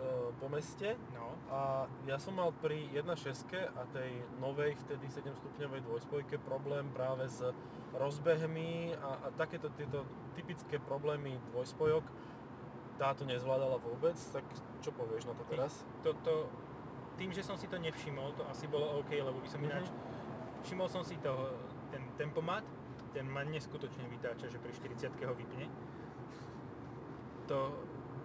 e, 0.00 0.32
po 0.40 0.48
meste 0.48 0.96
No, 1.12 1.36
a 1.52 1.84
ja 2.08 2.16
som 2.16 2.32
mal 2.34 2.56
pri 2.56 2.88
1.6 2.90 3.44
a 3.76 3.82
tej 3.92 4.10
novej 4.40 4.80
vtedy 4.80 5.04
7 5.06 5.28
stupňovej 5.36 5.84
dvojspojke 5.84 6.40
problém 6.40 6.88
práve 6.90 7.28
s 7.28 7.44
rozbehmi 7.92 8.96
a, 8.96 9.28
a 9.28 9.28
takéto 9.36 9.68
tieto 9.76 10.08
typické 10.32 10.80
problémy 10.80 11.36
dvojspojok 11.52 12.04
táto 12.96 13.24
nezvládala 13.24 13.80
vôbec, 13.80 14.16
tak 14.32 14.44
čo 14.80 14.92
povieš 14.92 15.24
na 15.24 15.32
to 15.36 15.44
teraz? 15.48 15.84
toto, 16.00 16.48
tým, 17.16 17.32
že 17.32 17.44
som 17.44 17.56
si 17.56 17.68
to 17.68 17.76
nevšimol, 17.76 18.32
to 18.32 18.44
asi 18.48 18.64
bolo 18.68 19.04
OK, 19.04 19.12
lebo 19.12 19.36
by 19.40 19.48
som 19.48 19.60
Mhm. 19.60 19.68
ináč... 19.68 19.86
Všimol 20.60 20.88
som 20.92 21.00
si 21.00 21.16
to, 21.20 21.32
ten 21.88 22.04
tempomat, 22.20 22.60
ten 23.10 23.26
ma 23.26 23.42
neskutočne 23.42 24.06
vytáča, 24.06 24.50
že 24.50 24.58
pri 24.62 24.72
40 24.72 25.10
ho 25.26 25.34
vypne. 25.34 25.66
To, 27.50 27.74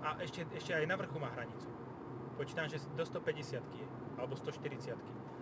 a 0.06 0.22
ešte, 0.22 0.46
ešte 0.54 0.78
aj 0.78 0.86
na 0.86 0.96
vrchu 0.96 1.18
má 1.18 1.34
hranicu. 1.34 1.70
Počítam, 2.38 2.70
že 2.70 2.84
do 2.94 3.02
150 3.02 3.64
je, 3.64 3.86
alebo 4.20 4.36
140 4.38 4.94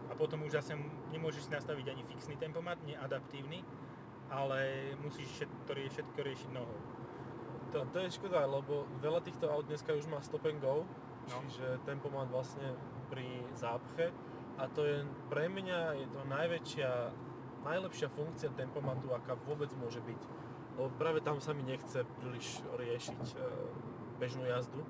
A 0.08 0.14
potom 0.14 0.46
už 0.46 0.56
zase 0.56 0.78
nemôžeš 1.10 1.50
si 1.50 1.52
nastaviť 1.52 1.86
ani 1.90 2.04
fixný 2.06 2.38
tempomat, 2.38 2.80
nie 2.86 2.96
adaptívny, 2.96 3.66
ale 4.30 4.94
musíš 5.02 5.28
všetko, 5.42 5.74
všetko 5.74 6.20
riešiť 6.22 6.50
nohou. 6.54 6.80
To, 7.74 7.82
to 7.90 7.98
je 8.06 8.14
škoda, 8.14 8.46
lebo 8.46 8.86
veľa 9.02 9.26
týchto 9.26 9.50
aut 9.50 9.66
dneska 9.66 9.98
už 9.98 10.06
má 10.06 10.22
stop 10.22 10.46
and 10.46 10.62
go, 10.62 10.86
No. 11.24 11.40
čiže 11.48 11.80
tempomat 11.88 12.28
vlastne 12.28 12.76
pri 13.08 13.48
zápche 13.56 14.12
a 14.60 14.68
to 14.68 14.84
je 14.84 15.08
pre 15.32 15.48
mňa 15.48 15.80
je 16.04 16.08
to 16.12 16.22
najväčšia, 16.28 16.92
najlepšia 17.64 18.12
funkcia 18.12 18.52
tempomatu, 18.54 19.12
aká 19.16 19.40
vôbec 19.48 19.72
môže 19.80 20.04
byť. 20.04 20.22
Lebo 20.78 20.90
práve 20.98 21.20
tam 21.22 21.38
sa 21.40 21.54
mi 21.54 21.64
nechce 21.64 22.04
príliš 22.20 22.62
riešiť 22.76 23.24
e, 23.34 23.36
bežnú 24.18 24.46
jazdu 24.50 24.82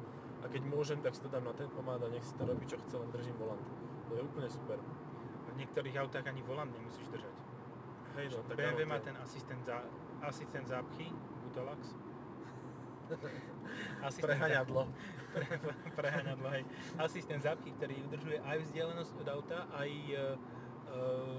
a 0.43 0.45
keď 0.51 0.61
môžem, 0.67 0.99
tak 0.99 1.15
si 1.15 1.23
to 1.23 1.31
dám 1.31 1.47
na 1.47 1.55
tempomat 1.55 2.03
a 2.03 2.07
nech 2.11 2.23
si 2.23 2.35
to 2.35 2.43
robí 2.43 2.67
čo 2.67 2.75
chce, 2.87 2.99
len 2.99 3.09
držím 3.11 3.35
volant. 3.39 3.63
To 4.11 4.15
je 4.15 4.21
úplne 4.23 4.49
super. 4.51 4.79
V 5.53 5.55
niektorých 5.55 5.95
autách 6.03 6.25
ani 6.27 6.41
volant 6.43 6.71
nemusíš 6.71 7.07
držať. 7.11 7.35
Hej, 8.19 8.25
no, 8.29 8.45
tak 8.45 8.55
BMW 8.57 8.85
má 8.85 9.01
ten 9.01 9.17
asistent, 9.17 9.63
za, 9.65 9.81
asistent 10.21 10.69
zápchy, 10.69 11.09
asistent 14.07 14.25
prehaňadlo. 14.25 14.87
Pre, 15.33 15.45
prehaňadlo, 15.97 16.47
hej. 16.53 16.63
Asistent 16.97 17.41
zápchy, 17.41 17.73
ktorý 17.77 17.95
udržuje 18.09 18.37
aj 18.41 18.57
vzdialenosť 18.69 19.11
od 19.17 19.27
auta, 19.33 19.59
aj 19.73 19.89
e, 19.89 20.13
e, 20.13 20.23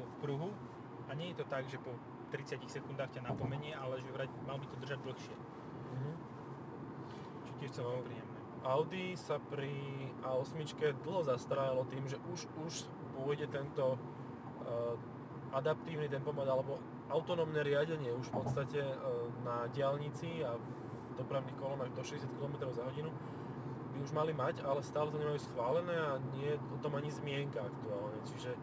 v 0.02 0.12
pruhu. 0.18 0.50
Nie 1.14 1.32
je 1.32 1.42
to 1.42 1.46
tak, 1.46 1.66
že 1.70 1.78
po 1.78 1.94
30 2.34 2.66
sekundách 2.66 3.14
ťa 3.14 3.30
napomenie, 3.30 3.74
ale 3.74 4.02
že 4.02 4.10
vraj 4.10 4.26
mal 4.46 4.58
by 4.58 4.66
to 4.66 4.76
držať 4.82 4.98
dlhšie. 5.06 5.36
Mhm. 5.94 6.12
Čiže 7.44 7.54
tiež 7.62 7.70
celkom 7.78 8.02
príjemné. 8.02 8.40
Audi 8.64 9.12
sa 9.14 9.36
pri 9.36 9.76
A8 10.24 10.56
dlho 11.04 11.20
zastrajalo 11.20 11.84
tým, 11.92 12.08
že 12.08 12.16
už, 12.32 12.48
už 12.64 12.88
pôjde 13.12 13.46
tento 13.52 14.00
uh, 14.00 14.96
adaptívny 15.52 16.08
tempomat 16.08 16.48
alebo 16.48 16.80
autonómne 17.12 17.60
riadenie 17.60 18.08
už 18.16 18.32
v 18.32 18.40
podstate 18.40 18.80
uh, 18.80 19.28
na 19.44 19.68
diálnici 19.68 20.40
a 20.42 20.56
v 20.56 20.64
dopravných 21.20 21.60
kolónach 21.60 21.92
do 21.92 22.00
60 22.00 22.24
km 22.40 22.72
za 22.72 22.82
hodinu 22.88 23.12
by 23.94 24.02
už 24.02 24.10
mali 24.10 24.34
mať, 24.34 24.66
ale 24.66 24.82
stále 24.82 25.14
to 25.14 25.22
nemajú 25.22 25.38
schválené 25.38 25.94
a 25.94 26.18
nie 26.34 26.50
je 26.50 26.58
o 26.58 26.78
tom 26.82 26.98
ani 26.98 27.14
zmienka 27.14 27.62
aktuálne. 27.62 28.18
Čiže 28.26 28.58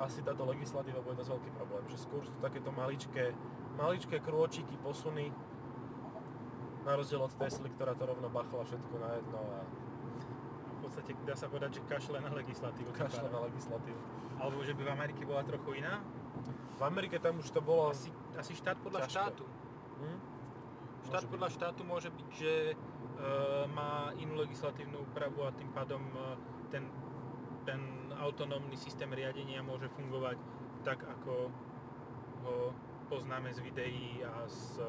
asi 0.00 0.22
táto 0.22 0.42
legislatíva 0.44 0.98
bude 1.00 1.14
dosť 1.16 1.30
veľký 1.38 1.50
problém, 1.54 1.84
že 1.86 1.96
skôr 1.98 2.22
sú 2.26 2.32
to 2.34 2.40
takéto 2.42 2.70
maličké, 2.74 3.30
maličké 3.78 4.18
krôčiky, 4.18 4.74
posuny, 4.82 5.30
na 6.84 6.92
rozdiel 6.94 7.22
od 7.24 7.32
Tesly, 7.40 7.72
ktorá 7.72 7.96
to 7.96 8.04
rovno 8.04 8.28
bachla 8.28 8.60
všetko 8.60 8.94
na 9.00 9.16
jedno 9.16 9.40
a 9.40 9.58
V 10.74 10.92
podstate 10.92 11.16
dá 11.24 11.32
sa 11.32 11.48
povedať, 11.48 11.80
že 11.80 11.82
kašle 11.88 12.20
na 12.20 12.28
legislatívu. 12.28 12.92
kašle 12.92 13.32
na 13.32 13.40
legislatívu. 13.48 13.96
Alebo 14.36 14.60
že 14.60 14.76
by 14.76 14.84
v 14.84 14.90
Amerike 14.92 15.24
bola 15.24 15.40
trochu 15.48 15.80
iná. 15.80 16.04
V 16.76 16.82
Amerike 16.84 17.16
tam 17.16 17.40
už 17.40 17.48
to 17.56 17.64
bolo... 17.64 17.88
Asi, 17.88 18.12
asi 18.36 18.52
štát 18.52 18.76
podľa 18.84 19.08
Ťažko. 19.08 19.16
štátu. 19.16 19.44
Hm? 20.04 20.18
Štát 21.08 21.24
Môže 21.24 21.32
podľa 21.32 21.48
byť. 21.48 21.56
štátu 21.56 21.80
môže 21.88 22.08
byť, 22.12 22.28
že 22.36 22.52
e, 22.68 22.74
má 23.72 24.12
inú 24.20 24.36
legislatívnu 24.36 25.08
úpravu 25.08 25.48
a 25.48 25.56
tým 25.56 25.72
pádom 25.72 26.04
e, 26.04 26.20
ten, 26.68 26.84
ten 27.64 27.80
autonómny 28.24 28.76
systém 28.80 29.12
riadenia 29.12 29.60
môže 29.60 29.92
fungovať 29.92 30.40
tak, 30.80 31.04
ako 31.04 31.52
ho 32.44 32.56
poznáme 33.12 33.52
z 33.52 33.60
videí 33.60 34.24
a 34.24 34.48
z 34.48 34.80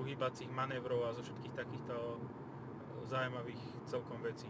uhýbacích 0.00 0.48
manévrov 0.48 1.04
a 1.04 1.12
zo 1.12 1.20
všetkých 1.20 1.52
takýchto 1.52 1.94
zaujímavých 3.04 3.60
celkom 3.84 4.24
vecí. 4.24 4.48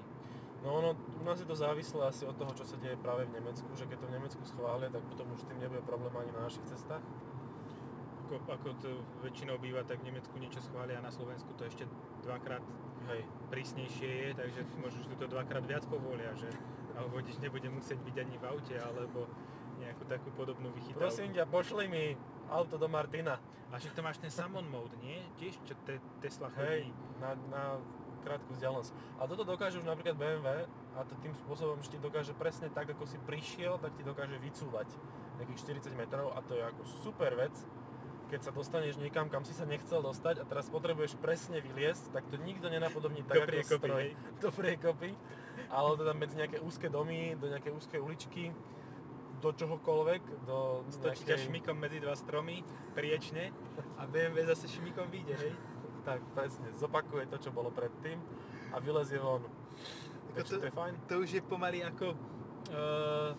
No 0.61 0.77
ono, 0.77 0.93
u 0.93 1.25
nás 1.25 1.41
je 1.41 1.49
to 1.49 1.57
závislé 1.57 2.13
asi 2.13 2.29
od 2.29 2.37
toho, 2.37 2.53
čo 2.53 2.69
sa 2.69 2.77
deje 2.77 2.93
práve 3.01 3.25
v 3.25 3.41
Nemecku, 3.41 3.67
že 3.73 3.89
keď 3.89 4.05
to 4.05 4.09
v 4.13 4.15
Nemecku 4.21 4.43
schvália, 4.45 4.93
tak 4.93 5.01
potom 5.09 5.33
už 5.33 5.41
s 5.41 5.49
tým 5.49 5.57
nebude 5.57 5.81
problém 5.89 6.13
ani 6.13 6.31
na 6.37 6.45
našich 6.45 6.69
cestách. 6.69 7.01
Ako, 8.29 8.45
ako 8.47 8.69
to 8.79 8.91
väčšinou 9.25 9.57
býva, 9.59 9.83
tak 9.83 10.05
v 10.05 10.13
Nemecku 10.13 10.37
niečo 10.37 10.61
schvália 10.61 11.01
a 11.01 11.03
na 11.03 11.11
Slovensku 11.11 11.51
to 11.57 11.65
ešte 11.65 11.89
dvakrát 12.23 12.63
Hej. 13.09 13.25
prísnejšie 13.49 14.11
je, 14.13 14.29
takže 14.37 14.61
možno, 14.79 15.01
že 15.01 15.17
to 15.17 15.33
dvakrát 15.33 15.65
viac 15.65 15.83
povolia, 15.89 16.31
že 16.37 16.53
alebo 16.95 17.19
vodič 17.19 17.37
nebude 17.39 17.69
musieť 17.69 17.99
byť 18.03 18.17
ani 18.19 18.35
v 18.37 18.45
aute, 18.49 18.75
alebo 18.77 19.27
nejakú 19.81 20.05
takú 20.07 20.29
podobnú 20.37 20.69
vychytávku. 20.77 21.01
Prosím 21.01 21.31
ťa, 21.33 21.45
pošli 21.49 21.85
mi 21.89 22.05
auto 22.53 22.77
do 22.77 22.87
Martina. 22.87 23.41
A 23.71 23.79
však 23.79 23.95
to 23.95 24.03
máš 24.03 24.19
ten 24.19 24.29
Salmon 24.35 24.67
mode, 24.67 24.99
nie? 24.99 25.23
Tiež 25.39 25.55
čo 25.63 25.79
te, 25.87 26.03
Tesla 26.19 26.51
Hej, 26.59 26.91
chodí. 26.91 26.93
na, 27.23 27.31
na 27.49 27.63
krátku 28.21 28.53
vzdialenosť. 28.53 28.91
A 29.17 29.25
toto 29.25 29.47
dokáže 29.47 29.79
už 29.81 29.87
napríklad 29.87 30.19
BMW 30.19 30.67
a 30.93 31.07
to 31.07 31.15
tým 31.23 31.33
spôsobom, 31.33 31.79
že 31.81 31.95
ti 31.95 31.99
dokáže 32.03 32.35
presne 32.37 32.69
tak, 32.69 32.91
ako 32.93 33.07
si 33.07 33.17
prišiel, 33.23 33.79
tak 33.81 33.95
ti 33.97 34.03
dokáže 34.05 34.37
vycúvať 34.43 34.91
nejakých 35.41 35.87
40 35.89 35.97
metrov 35.97 36.35
a 36.37 36.43
to 36.45 36.59
je 36.59 36.63
ako 36.67 36.83
super 37.01 37.33
vec, 37.39 37.55
keď 38.29 38.41
sa 38.47 38.53
dostaneš 38.55 38.95
niekam, 39.01 39.27
kam 39.27 39.43
si 39.43 39.51
sa 39.51 39.67
nechcel 39.67 40.03
dostať 40.05 40.43
a 40.43 40.45
teraz 40.47 40.71
potrebuješ 40.71 41.19
presne 41.19 41.59
vyliesť, 41.59 42.15
tak 42.15 42.27
to 42.31 42.39
nikto 42.39 42.71
nenapodobní 42.71 43.27
tak 43.27 43.43
Do 43.43 43.43
ako 43.43 43.51
priekopy, 43.51 43.89
stroj. 43.91 44.01
hej. 44.03 44.11
Do 44.39 44.51
priekopy. 44.55 45.11
Ale 45.71 45.95
teda 45.95 46.13
medzi 46.19 46.35
nejaké 46.35 46.59
úzke 46.59 46.91
domy, 46.91 47.39
do 47.39 47.47
nejaké 47.47 47.71
úzke 47.71 47.95
uličky, 47.95 48.51
do 49.41 49.51
čohokoľvek, 49.55 50.23
do 50.45 50.85
Stočí 50.93 51.25
ťa 51.25 51.41
šmikom 51.41 51.79
medzi 51.79 52.03
dva 52.03 52.13
stromy, 52.13 52.61
priečne 52.93 53.55
a 53.97 54.05
BMW 54.05 54.45
zase 54.45 54.69
šmikom 54.69 55.09
vyjde, 55.09 55.35
hej. 55.39 55.55
Tak 56.05 56.21
presne, 56.37 56.69
zopakuje 56.77 57.31
to, 57.31 57.37
čo 57.39 57.51
bolo 57.55 57.73
predtým 57.73 58.21
a 58.75 58.77
vylezie 58.83 59.17
von. 59.17 59.47
Takže 60.37 60.61
to 60.61 60.67
je 60.69 60.75
fajn. 60.75 60.95
To 61.09 61.15
už 61.25 61.31
je 61.39 61.43
pomaly 61.43 61.81
ako... 61.87 62.15
Uh, 62.71 63.33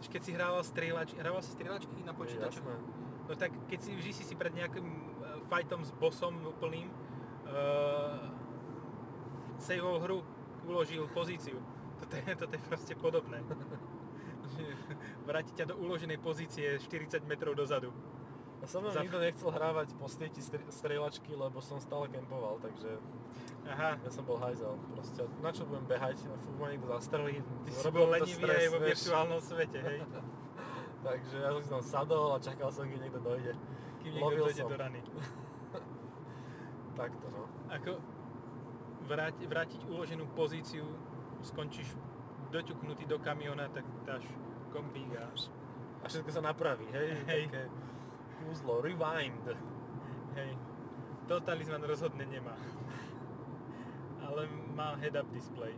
keď 0.00 0.22
si 0.24 0.32
hrával 0.32 0.64
strieľač, 0.64 1.12
hrával 1.20 1.44
si 1.44 1.52
strieľačky 1.52 2.00
na 2.08 2.16
počítačoch? 2.16 2.64
Jasné. 2.64 3.28
No 3.28 3.32
tak 3.36 3.52
keď 3.68 3.78
si 3.84 3.90
vždy 3.92 4.12
si 4.16 4.24
si 4.24 4.32
pred 4.32 4.54
nejakým 4.56 4.86
uh, 4.86 5.44
fightom 5.52 5.84
s 5.84 5.92
bossom 6.00 6.40
úplným 6.46 6.88
uh, 6.88 8.32
saveol 9.60 10.00
hru 10.00 10.18
uložil 10.66 11.08
pozíciu. 11.12 11.58
Toto 12.00 12.14
je, 12.16 12.32
toto 12.36 12.54
je 12.56 12.62
proste 12.64 12.94
podobné. 12.96 13.44
Vráti 15.28 15.52
ťa 15.52 15.72
do 15.72 15.76
uloženej 15.78 16.18
pozície 16.18 16.80
40 16.80 17.24
metrov 17.28 17.54
dozadu. 17.54 17.92
A 18.60 18.68
som 18.68 18.84
mnou 18.84 18.92
nikto 18.92 19.16
nechcel 19.16 19.48
hrávať 19.48 19.96
po 19.96 20.04
sieti 20.04 20.44
str- 20.44 20.68
strieľačky, 20.68 21.32
lebo 21.32 21.64
som 21.64 21.80
stále 21.80 22.12
kempoval, 22.12 22.60
takže 22.60 23.00
Aha, 23.64 23.96
ja 23.96 24.10
som 24.12 24.20
bol 24.28 24.36
hajzel. 24.36 24.76
Proste 24.92 25.24
na 25.40 25.48
čo 25.48 25.64
budem 25.64 25.88
behať, 25.88 26.28
fú 26.44 26.52
ma 26.60 26.68
niekto 26.68 26.88
zastrelí. 26.92 27.40
ty 27.64 27.70
si 27.72 27.88
bol 27.88 28.12
lenivý 28.12 28.44
aj 28.44 28.68
vo 28.68 28.78
virtuálnom 28.84 29.40
svete, 29.40 29.80
hej. 29.80 29.98
Takže 31.08 31.36
ja 31.40 31.48
som 31.56 31.62
si 31.64 31.70
tam 31.72 31.84
sadol 31.84 32.36
a 32.36 32.38
čakal 32.40 32.68
som, 32.68 32.84
kým 32.84 33.00
niekto 33.00 33.20
dojde. 33.24 33.56
Kým 34.04 34.12
niekto 34.12 34.28
Lovil 34.28 34.44
dojde 34.44 34.62
som. 34.64 34.68
do 34.68 34.76
rany. 34.76 35.00
Takto 37.00 37.26
no. 37.32 37.42
Ako 37.72 37.92
vráť, 39.10 39.42
vrátiť 39.42 39.80
uloženú 39.90 40.30
pozíciu, 40.38 40.86
skončíš 41.42 41.98
doťuknutý 42.54 43.10
do 43.10 43.18
kamiona, 43.18 43.66
tak 43.74 43.82
dáš 44.06 44.22
kombík 44.70 45.10
a 45.18 45.26
A 46.00 46.04
všetko 46.06 46.30
sa 46.30 46.40
napraví, 46.40 46.86
hej? 46.94 47.18
Hej. 47.26 47.42
Také 47.50 47.66
kúzlo, 48.40 48.80
rewind. 48.80 49.44
hej, 50.38 50.56
totalizman 51.28 51.82
rozhodne 51.84 52.24
nemá. 52.24 52.54
Ale 54.24 54.46
má 54.72 54.94
head-up 54.96 55.26
display. 55.34 55.74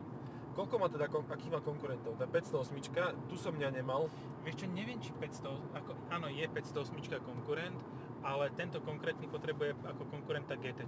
Koľko 0.53 0.77
má 0.77 0.87
teda, 0.93 1.09
aký 1.09 1.49
má 1.49 1.65
konkurentov? 1.65 2.21
Tá 2.21 2.29
508, 2.29 2.77
tu 3.25 3.41
som 3.41 3.57
ja 3.57 3.73
nemal. 3.73 4.12
Vieš 4.45 4.62
čo, 4.62 4.67
neviem 4.69 5.01
či 5.01 5.09
500, 5.17 5.49
ako, 5.73 5.91
áno 6.12 6.29
je 6.29 6.45
508 6.45 6.93
konkurent, 7.25 7.81
ale 8.21 8.53
tento 8.53 8.85
konkrétny 8.85 9.27
potrebuje 9.33 9.73
ako 9.81 10.05
konkurenta 10.12 10.53
GT, 10.61 10.85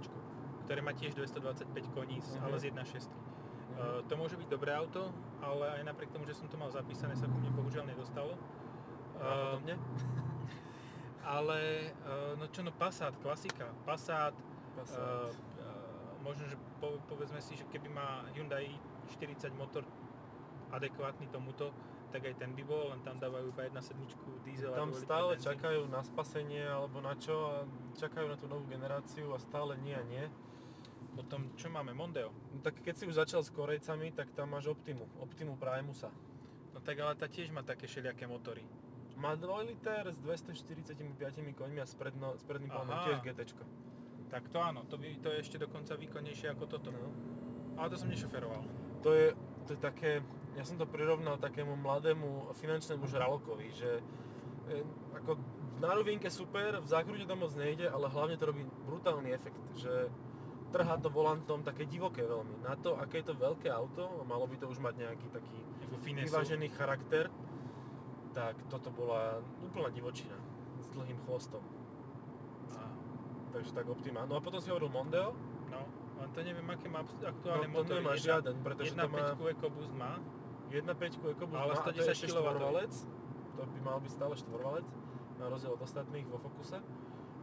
ktoré 0.65 0.81
má 0.81 0.91
tiež 0.91 1.13
225 1.13 1.87
koní, 1.93 2.17
Mhm. 2.19 2.41
ale 2.41 2.55
z 2.57 2.63
1.6. 2.69 3.07
Uh, 3.75 3.99
to 4.07 4.15
môže 4.15 4.33
byť 4.33 4.47
dobré 4.47 4.71
auto, 4.71 5.11
ale 5.43 5.67
aj 5.77 5.83
napriek 5.83 6.09
tomu, 6.09 6.23
že 6.23 6.33
som 6.33 6.47
to 6.47 6.55
mal 6.55 6.71
zapísané, 6.71 7.11
sa 7.13 7.27
ku 7.27 7.35
mne 7.35 7.51
bohužiaľ 7.51 7.85
nedostalo. 7.85 8.33
Uh, 9.15 9.59
ale, 11.25 11.91
uh, 12.05 12.33
no 12.37 12.47
čo 12.49 12.63
no, 12.63 12.71
Passat, 12.71 13.13
klasika. 13.19 13.67
Passat, 13.83 14.33
Passat. 14.75 15.31
uh, 15.31 15.31
možno, 16.23 16.47
že 16.47 16.55
po, 16.79 16.97
povedzme 17.05 17.41
si, 17.41 17.53
že 17.53 17.65
keby 17.67 17.89
má 17.89 18.23
Hyundai 18.31 18.69
40 19.11 19.53
motor 19.53 19.83
adekvátny 20.71 21.27
tomuto, 21.29 21.69
tak 22.09 22.25
aj 22.25 22.35
ten 22.39 22.55
by 22.55 22.63
bol, 22.63 22.95
len 22.95 23.03
tam 23.03 23.19
dávajú 23.19 23.51
iba 23.51 23.67
1.7 23.67 23.91
diesel 24.41 24.71
a 24.71 24.77
Tam 24.77 24.87
2 24.87 24.95
litre 24.95 25.03
stále 25.03 25.31
benzín. 25.35 25.45
čakajú 25.51 25.81
na 25.91 26.01
spasenie 26.01 26.63
alebo 26.63 27.03
na 27.03 27.13
čo 27.19 27.35
a 27.43 27.55
čakajú 27.93 28.31
na 28.31 28.37
tú 28.39 28.47
novú 28.47 28.63
generáciu 28.71 29.35
a 29.35 29.39
stále 29.41 29.75
nie 29.83 29.91
a 29.91 30.03
nie. 30.07 30.25
Potom, 31.15 31.55
čo 31.55 31.71
máme, 31.71 31.95
Mondeo? 31.95 32.29
No 32.51 32.59
tak 32.59 32.83
keď 32.83 32.93
si 32.99 33.03
už 33.07 33.15
začal 33.15 33.39
s 33.39 33.49
Korejcami, 33.49 34.11
tak 34.11 34.35
tam 34.35 34.51
máš 34.51 34.67
Optimu, 34.67 35.07
Optimu 35.23 35.55
Primusa. 35.55 36.11
No 36.75 36.83
tak 36.83 36.99
ale 36.99 37.15
tá 37.15 37.31
tiež 37.31 37.55
má 37.55 37.63
také 37.63 37.87
všelijaké 37.87 38.27
motory. 38.27 38.67
Má 39.15 39.39
2 39.39 39.47
liter 39.71 40.11
s 40.11 40.19
245 40.19 41.15
koňmi 41.55 41.79
a 41.79 41.87
s, 41.87 41.95
predno, 41.95 42.35
s 42.35 42.43
predným 42.43 42.67
palmom 42.67 42.99
tiež 43.07 43.23
GT. 43.23 43.55
Tak 44.27 44.51
to 44.51 44.59
áno, 44.59 44.83
to, 44.91 44.99
by, 44.99 45.15
to 45.23 45.31
je 45.31 45.39
ešte 45.39 45.55
dokonca 45.55 45.95
výkonnejšie 45.95 46.51
ako 46.51 46.67
toto. 46.67 46.91
No. 46.91 47.15
Ale 47.79 47.87
to 47.87 47.95
som 47.95 48.11
nešoferoval. 48.11 48.67
To 49.07 49.15
je, 49.15 49.31
to 49.63 49.69
je 49.75 49.79
také, 49.79 50.19
ja 50.59 50.67
som 50.67 50.75
to 50.75 50.83
prirovnal 50.83 51.39
takému 51.39 51.79
mladému 51.79 52.51
finančnému 52.59 53.07
žralokovi, 53.07 53.71
že 53.71 54.03
e, 54.67 54.83
ako 55.15 55.39
na 55.79 55.95
rovinke 55.95 56.27
super, 56.27 56.83
v 56.83 56.87
zákrude 56.87 57.23
to 57.23 57.35
moc 57.39 57.55
nejde, 57.55 57.87
ale 57.87 58.11
hlavne 58.11 58.35
to 58.35 58.51
robí 58.51 58.67
brutálny 58.83 59.31
efekt, 59.31 59.63
že 59.79 60.11
trhá 60.71 60.97
to 60.97 61.09
volantom 61.09 61.61
také 61.63 61.85
divoké 61.85 62.25
veľmi. 62.25 62.61
Na 62.65 62.75
to, 62.75 62.97
aké 62.97 63.21
je 63.21 63.31
to 63.31 63.35
veľké 63.37 63.69
auto, 63.69 64.25
malo 64.25 64.45
by 64.47 64.55
to 64.57 64.65
už 64.69 64.79
mať 64.81 64.93
nejaký 65.05 65.27
taký 65.29 65.57
vyvážený 66.05 66.67
charakter, 66.73 67.29
tak 68.35 68.59
toto 68.67 68.91
bola 68.91 69.39
úplná 69.63 69.87
divočina 69.89 70.35
s 70.83 70.87
dlhým 70.91 71.15
chvostom. 71.23 71.63
A, 72.75 72.91
Takže 73.55 73.71
tak 73.71 73.87
Optima. 73.87 74.27
No 74.27 74.35
a 74.35 74.41
potom 74.43 74.59
si 74.59 74.67
hovoril 74.67 74.91
Mondeo, 74.91 75.31
no, 75.71 75.81
len 76.19 76.29
to 76.35 76.39
neviem, 76.43 76.67
aké 76.67 76.91
má 76.91 77.01
no 77.03 77.09
aktuálne 77.23 77.67
to 77.67 77.75
motory. 77.75 78.03
nemá 78.03 78.13
Jedna- 78.19 78.25
žiaden, 78.27 78.55
pretože 78.59 78.91
to 78.91 79.07
má 79.07 79.23
1.5 79.39 79.55
EcoBoost 79.55 79.93
má. 79.95 80.13
1.5 80.67 81.31
EcoBoost 81.31 81.61
Ale 81.63 81.73
má, 81.73 81.79
a 81.79 81.85
to 81.87 81.89
je 81.95 82.03
110 82.03 82.11
ešte 82.11 82.27
štvorvalec. 82.35 82.93
To 83.55 83.61
by 83.63 83.79
mal 83.79 83.97
byť 84.03 84.11
stále 84.11 84.33
štvorvalec, 84.35 84.87
na 85.39 85.45
rozdiel 85.47 85.71
od 85.71 85.81
ostatných 85.81 86.27
vo 86.27 86.37
Focuse. 86.43 86.83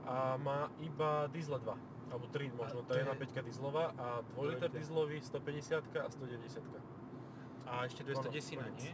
A 0.05 0.37
má 0.37 0.69
iba 0.83 1.31
diesel 1.33 1.57
2, 1.57 1.73
alebo 2.13 2.29
3 2.29 2.53
možno, 2.53 2.85
je- 2.85 3.01
1.5 3.01 3.43
dieselová 3.43 3.97
a 3.97 4.21
2 4.23 4.45
liter 4.47 4.69
dieselový 4.69 5.17
150 5.19 5.81
a 5.97 6.09
190. 6.11 6.61
A 7.65 7.89
ešte 7.89 8.05
210, 8.05 8.61
Ono, 8.61 8.69
nie? 8.77 8.93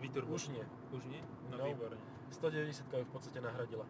Vyturbo. 0.00 0.32
Už 0.32 0.48
nie. 0.48 0.64
Už 0.90 1.04
nie? 1.04 1.20
No, 1.52 1.60
No. 1.60 1.64
výborne. 1.68 2.00
190 2.32 2.88
ju 2.96 3.04
v 3.04 3.12
podstate 3.12 3.38
nahradila. 3.40 3.84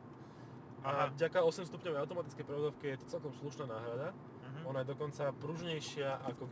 Aha. 0.82 1.06
A 1.06 1.10
vďaka 1.10 1.42
8 1.42 1.66
stupňovej 1.66 1.98
automatickej 1.98 2.44
prevodovke 2.44 2.86
je 2.88 2.98
to 2.98 3.06
celkom 3.08 3.32
slušná 3.32 3.66
náhrada. 3.66 4.10
Mhm. 4.42 4.66
Ona 4.66 4.78
je 4.82 4.86
dokonca 4.86 5.24
pružnejšia 5.32 6.26
ako 6.26 6.46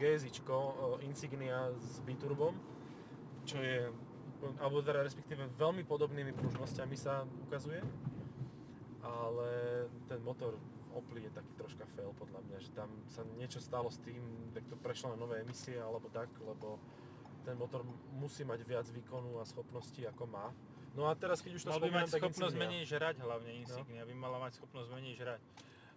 e, 0.99 1.07
Insignia 1.07 1.71
s 1.75 1.99
biturbom, 2.01 2.55
čo 3.45 3.59
je, 3.59 3.91
alebo 4.59 4.83
teda 4.83 5.03
respektíve 5.03 5.51
veľmi 5.55 5.83
podobnými 5.83 6.33
pružnosťami 6.33 6.95
sa 6.95 7.23
ukazuje. 7.43 7.83
Ale 9.03 9.49
ten 10.09 10.19
motor 10.23 10.57
Opli 10.95 11.27
je 11.27 11.31
taký 11.35 11.53
troška 11.59 11.85
fail 11.99 12.15
podľa 12.15 12.41
mňa, 12.47 12.59
že 12.63 12.71
tam 12.71 12.87
sa 13.11 13.27
niečo 13.35 13.59
stalo 13.59 13.91
s 13.91 13.99
tým, 13.99 14.23
tak 14.55 14.63
to 14.71 14.79
prešlo 14.79 15.13
na 15.13 15.19
nové 15.19 15.43
emisie 15.43 15.75
alebo 15.77 16.07
tak, 16.09 16.31
lebo 16.39 16.79
ten 17.43 17.59
motor 17.59 17.83
musí 18.15 18.47
mať 18.47 18.63
viac 18.63 18.87
výkonu 18.89 19.37
a 19.37 19.45
schopností 19.45 20.07
ako 20.07 20.25
má. 20.31 20.55
No 20.95 21.11
a 21.11 21.19
teraz 21.19 21.43
keď 21.43 21.59
už 21.59 21.63
to 21.67 21.71
Mal 21.75 21.83
by 21.83 21.91
mať 21.91 22.15
tak 22.15 22.23
schopnosť 22.23 22.55
Insignia. 22.55 22.71
menej 22.71 22.83
žrať 22.87 23.17
hlavne 23.19 23.51
Insignia, 23.59 24.03
by 24.07 24.15
mala 24.15 24.39
mať 24.39 24.53
schopnosť 24.63 24.89
menej 24.95 25.15
žrať. 25.19 25.41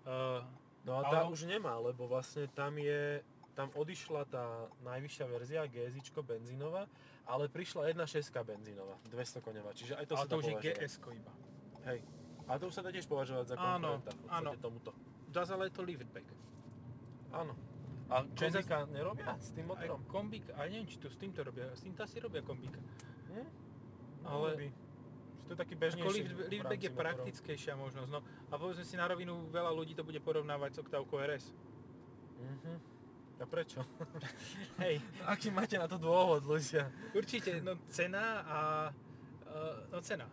Uh, 0.04 0.42
No 0.88 0.96
a 0.96 1.02
tá 1.04 1.28
Ale- 1.28 1.36
už 1.36 1.44
nemá, 1.44 1.76
lebo 1.84 2.08
vlastne 2.08 2.48
tam 2.56 2.80
je, 2.80 3.20
tam 3.52 3.68
odišla 3.76 4.24
tá 4.32 4.72
najvyššia 4.88 5.26
verzia 5.28 5.68
GSIčko 5.68 6.24
benzínová, 6.24 6.88
ale 7.28 7.52
prišla 7.52 7.92
1.6 7.92 8.32
benzínová, 8.48 8.96
200 9.12 9.44
koňová, 9.44 9.76
čiže 9.76 10.00
aj 10.00 10.06
to 10.08 10.16
ale 10.16 10.24
sa 10.24 10.32
to 10.32 10.40
už 10.40 10.48
je. 10.48 10.56
GS 10.64 10.96
iba. 11.12 11.32
Hej. 11.92 12.00
A 12.48 12.56
to 12.56 12.66
už 12.66 12.74
sa 12.74 12.82
dá 12.82 12.90
tiež 12.90 13.06
považovať 13.06 13.46
za 13.46 13.56
Áno, 13.56 14.00
konkurenta 14.00 14.10
v 14.10 14.18
podstate 14.18 14.36
áno. 14.40 14.52
tomuto. 14.58 14.92
Does 15.28 15.50
ale 15.50 15.64
je 15.68 15.74
to 15.74 15.84
liftback. 15.84 16.28
Áno. 17.30 17.54
A 18.08 18.24
Čo 18.26 18.48
kombika 18.48 18.78
nerobia 18.88 19.36
s 19.36 19.52
tým 19.52 19.66
Aj 19.66 19.70
motorom? 19.70 20.00
kombík, 20.08 20.46
ale 20.56 20.66
neviem, 20.70 20.88
či 20.88 20.96
to 20.96 21.12
s 21.12 21.20
týmto 21.20 21.44
robia, 21.44 21.68
s 21.70 21.84
týmto 21.84 22.00
asi 22.02 22.18
robia 22.18 22.40
kombíka. 22.40 22.80
Hm? 23.30 23.48
Ale- 24.24 24.56
Ale... 24.56 24.72
To 25.44 25.56
je 25.56 25.60
taký 25.60 25.76
bežnejší 25.76 26.04
Ako 26.04 26.12
lift, 26.14 26.36
liftback 26.50 26.82
je 26.82 26.90
motorov. 26.90 27.04
praktickejšia 27.04 27.74
možnosť, 27.74 28.10
no 28.10 28.20
a 28.20 28.54
povedzme 28.54 28.84
si 28.84 28.96
na 28.96 29.08
rovinu, 29.08 29.48
veľa 29.48 29.72
ľudí 29.72 29.92
to 29.92 30.04
bude 30.04 30.20
porovnávať 30.20 30.72
s 30.74 30.82
Octavkou 30.82 31.16
RS. 31.18 31.56
Mhm. 32.38 32.74
A 33.38 33.46
prečo? 33.46 33.80
Hej, 34.84 34.98
Aký 35.24 35.48
máte 35.48 35.76
na 35.76 35.86
to 35.86 35.96
dôvod, 35.96 36.44
ľudia? 36.44 36.92
určite, 37.12 37.60
no 37.60 37.80
cena 37.88 38.44
a, 38.44 38.60
uh, 39.46 39.78
no 39.88 40.00
cena. 40.02 40.28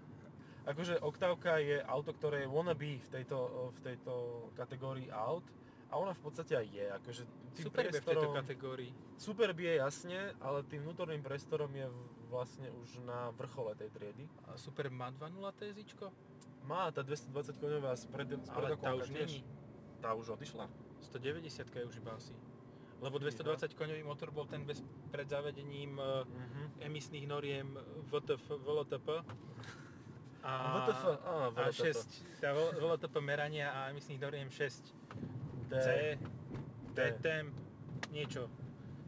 Akože 0.64 0.96
Octavka 1.04 1.60
je 1.60 1.76
auto, 1.84 2.16
ktoré 2.16 2.44
je 2.44 2.48
wannabe 2.48 2.96
v 2.96 3.08
tejto, 3.12 3.70
v 3.76 3.78
tejto 3.84 4.12
kategórii 4.56 5.12
aut 5.12 5.44
a 5.92 6.00
ona 6.00 6.16
v 6.16 6.22
podstate 6.24 6.56
aj 6.56 6.66
je. 6.72 6.86
Akože 6.88 7.22
tým 7.54 7.64
Super 7.68 7.84
v 7.86 8.00
tejto 8.00 8.28
kategórii. 8.32 8.90
Superb 9.20 9.56
je 9.60 9.72
jasne, 9.76 10.32
ale 10.40 10.64
tým 10.66 10.82
vnútorným 10.82 11.20
priestorom 11.20 11.68
je 11.70 11.86
vlastne 12.32 12.66
už 12.82 12.98
na 13.04 13.28
vrchole 13.36 13.76
tej 13.76 13.92
triedy. 13.92 14.24
A 14.48 14.56
Super 14.56 14.88
má 14.88 15.12
2.0 15.12 15.36
TSIčko? 15.54 16.08
Má 16.64 16.88
tá 16.90 17.04
220 17.04 17.60
koňová 17.60 17.92
s, 17.92 18.08
pred, 18.08 18.26
Ale 18.48 18.74
tá 18.80 18.96
už 18.96 19.12
není. 19.12 19.44
Tá 20.00 20.16
už 20.16 20.32
odišla? 20.34 20.64
190 21.12 21.44
je 21.60 21.84
už 21.84 21.96
iba 22.00 22.16
asi. 22.16 22.32
Lebo 23.04 23.20
220 23.20 23.76
koňový 23.76 24.00
motor 24.00 24.32
bol 24.32 24.48
ten 24.48 24.64
bez, 24.64 24.80
pred 25.12 25.28
zavedením 25.28 26.00
uh, 26.00 26.24
Mhm. 26.24 26.88
emisných 26.88 27.28
noriem 27.28 27.76
VTF, 28.08 28.48
VLTP. 28.64 29.08
a, 30.44 30.52
VTF, 30.84 31.02
a 31.24 31.32
VTF. 31.50 32.04
6, 32.04 32.40
tá 32.44 32.52
VLTP 32.52 33.14
merania 33.24 33.72
a 33.72 33.88
emisných 33.88 34.20
noriem 34.20 34.48
6 34.52 34.92
D. 35.68 35.72
C, 35.80 35.88
D. 36.92 37.00
D 37.00 37.00
temp, 37.24 37.56
niečo. 38.12 38.52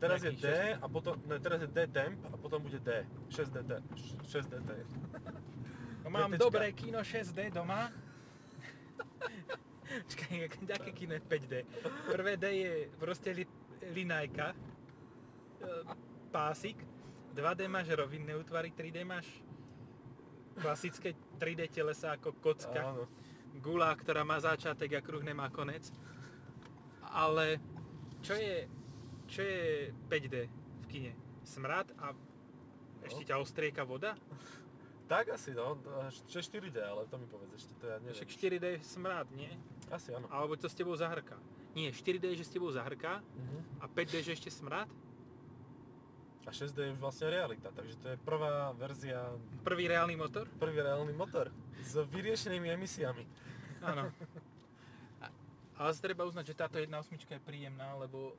Teraz 0.01 0.25
je 0.25 0.33
D 0.33 0.45
nejakých 0.45 0.81
a 0.81 0.87
potom, 0.89 1.15
ne, 1.29 1.37
teraz 1.41 1.61
je 1.61 1.69
D 1.69 1.79
temp 1.93 2.19
a 2.33 2.37
potom 2.41 2.61
bude 2.65 2.81
D. 2.81 3.05
6 3.29 3.53
DT. 3.53 3.73
6 4.25 4.49
DT. 4.49 4.71
No 6.05 6.09
mám 6.11 6.33
VTčka. 6.33 6.45
dobré 6.45 6.67
kino 6.73 7.01
6D 7.05 7.51
doma. 7.53 7.91
Čakaj, 10.11 10.51
ak- 10.51 10.71
aké 10.83 10.91
kino 10.93 11.15
je 11.15 11.23
5D? 11.23 11.55
Prvé 12.11 12.33
D 12.37 12.45
je 12.53 12.73
proste 12.99 13.31
li, 13.31 13.45
linajka, 13.95 14.51
e, 14.51 15.69
pásik, 16.31 16.79
2D 17.35 17.69
máš 17.69 17.91
rovinné 17.95 18.35
útvary, 18.35 18.71
3D 18.71 19.05
máš 19.05 19.27
klasické 20.57 21.13
3D 21.37 21.69
telesa 21.71 22.13
ako 22.13 22.33
kocka, 22.35 22.81
Áno. 22.83 23.05
gula, 23.59 23.93
ktorá 23.93 24.23
má 24.23 24.37
začiatek 24.37 24.95
a 24.95 25.05
kruh 25.05 25.21
nemá 25.21 25.49
konec. 25.49 25.89
Ale 27.07 27.61
čo 28.21 28.35
je, 28.35 28.67
čo 29.27 29.41
je 29.41 29.63
5D 30.05 30.37
v 30.83 30.87
kine? 30.87 31.13
Smrad 31.43 31.93
a 31.97 32.11
ešte 33.03 33.23
ťa 33.25 33.39
ostrieka 33.39 33.83
voda? 33.83 34.19
Tak 35.07 35.31
asi 35.31 35.55
no, 35.55 35.79
čo 36.27 36.37
je 36.37 36.45
4D, 36.45 36.83
ale 36.83 37.07
to 37.07 37.15
mi 37.15 37.27
povedz 37.27 37.55
ešte, 37.55 37.73
to 37.79 37.87
ja 37.87 38.03
neviem. 38.03 38.17
Však 38.17 38.29
4D 38.29 38.65
je 38.75 38.81
smrad, 38.83 39.31
nie? 39.31 39.55
Asi 39.87 40.11
áno. 40.11 40.27
Alebo 40.29 40.59
to 40.59 40.67
s 40.67 40.75
tebou 40.75 40.99
zahrká. 40.99 41.39
Nie, 41.79 41.95
4D 41.95 42.35
je, 42.35 42.43
že 42.43 42.49
s 42.49 42.53
tebou 42.53 42.67
zahrká 42.69 43.23
Mhm. 43.23 43.59
a 43.79 43.87
5D, 43.87 44.19
že 44.21 44.35
ešte 44.35 44.51
smrad. 44.51 44.91
A 46.47 46.51
6D 46.51 46.79
je 46.79 46.95
vlastne 46.95 47.27
realita, 47.27 47.69
takže 47.69 47.95
to 47.97 48.07
je 48.09 48.17
prvá 48.19 48.71
verzia, 48.73 49.19
Prvý 49.61 49.85
reálny 49.85 50.15
motor. 50.15 50.47
prvý 50.55 50.79
reálny 50.79 51.11
motor 51.11 51.51
s 51.81 51.99
vyriešenými 51.99 52.71
emisiami. 52.71 53.27
Áno. 53.83 54.07
Ale 55.77 55.93
treba 55.95 56.25
uznať, 56.25 56.45
že 56.47 56.55
táto 56.57 56.79
1.8 56.79 56.89
je 57.19 57.37
príjemná, 57.37 57.93
lebo 57.97 58.33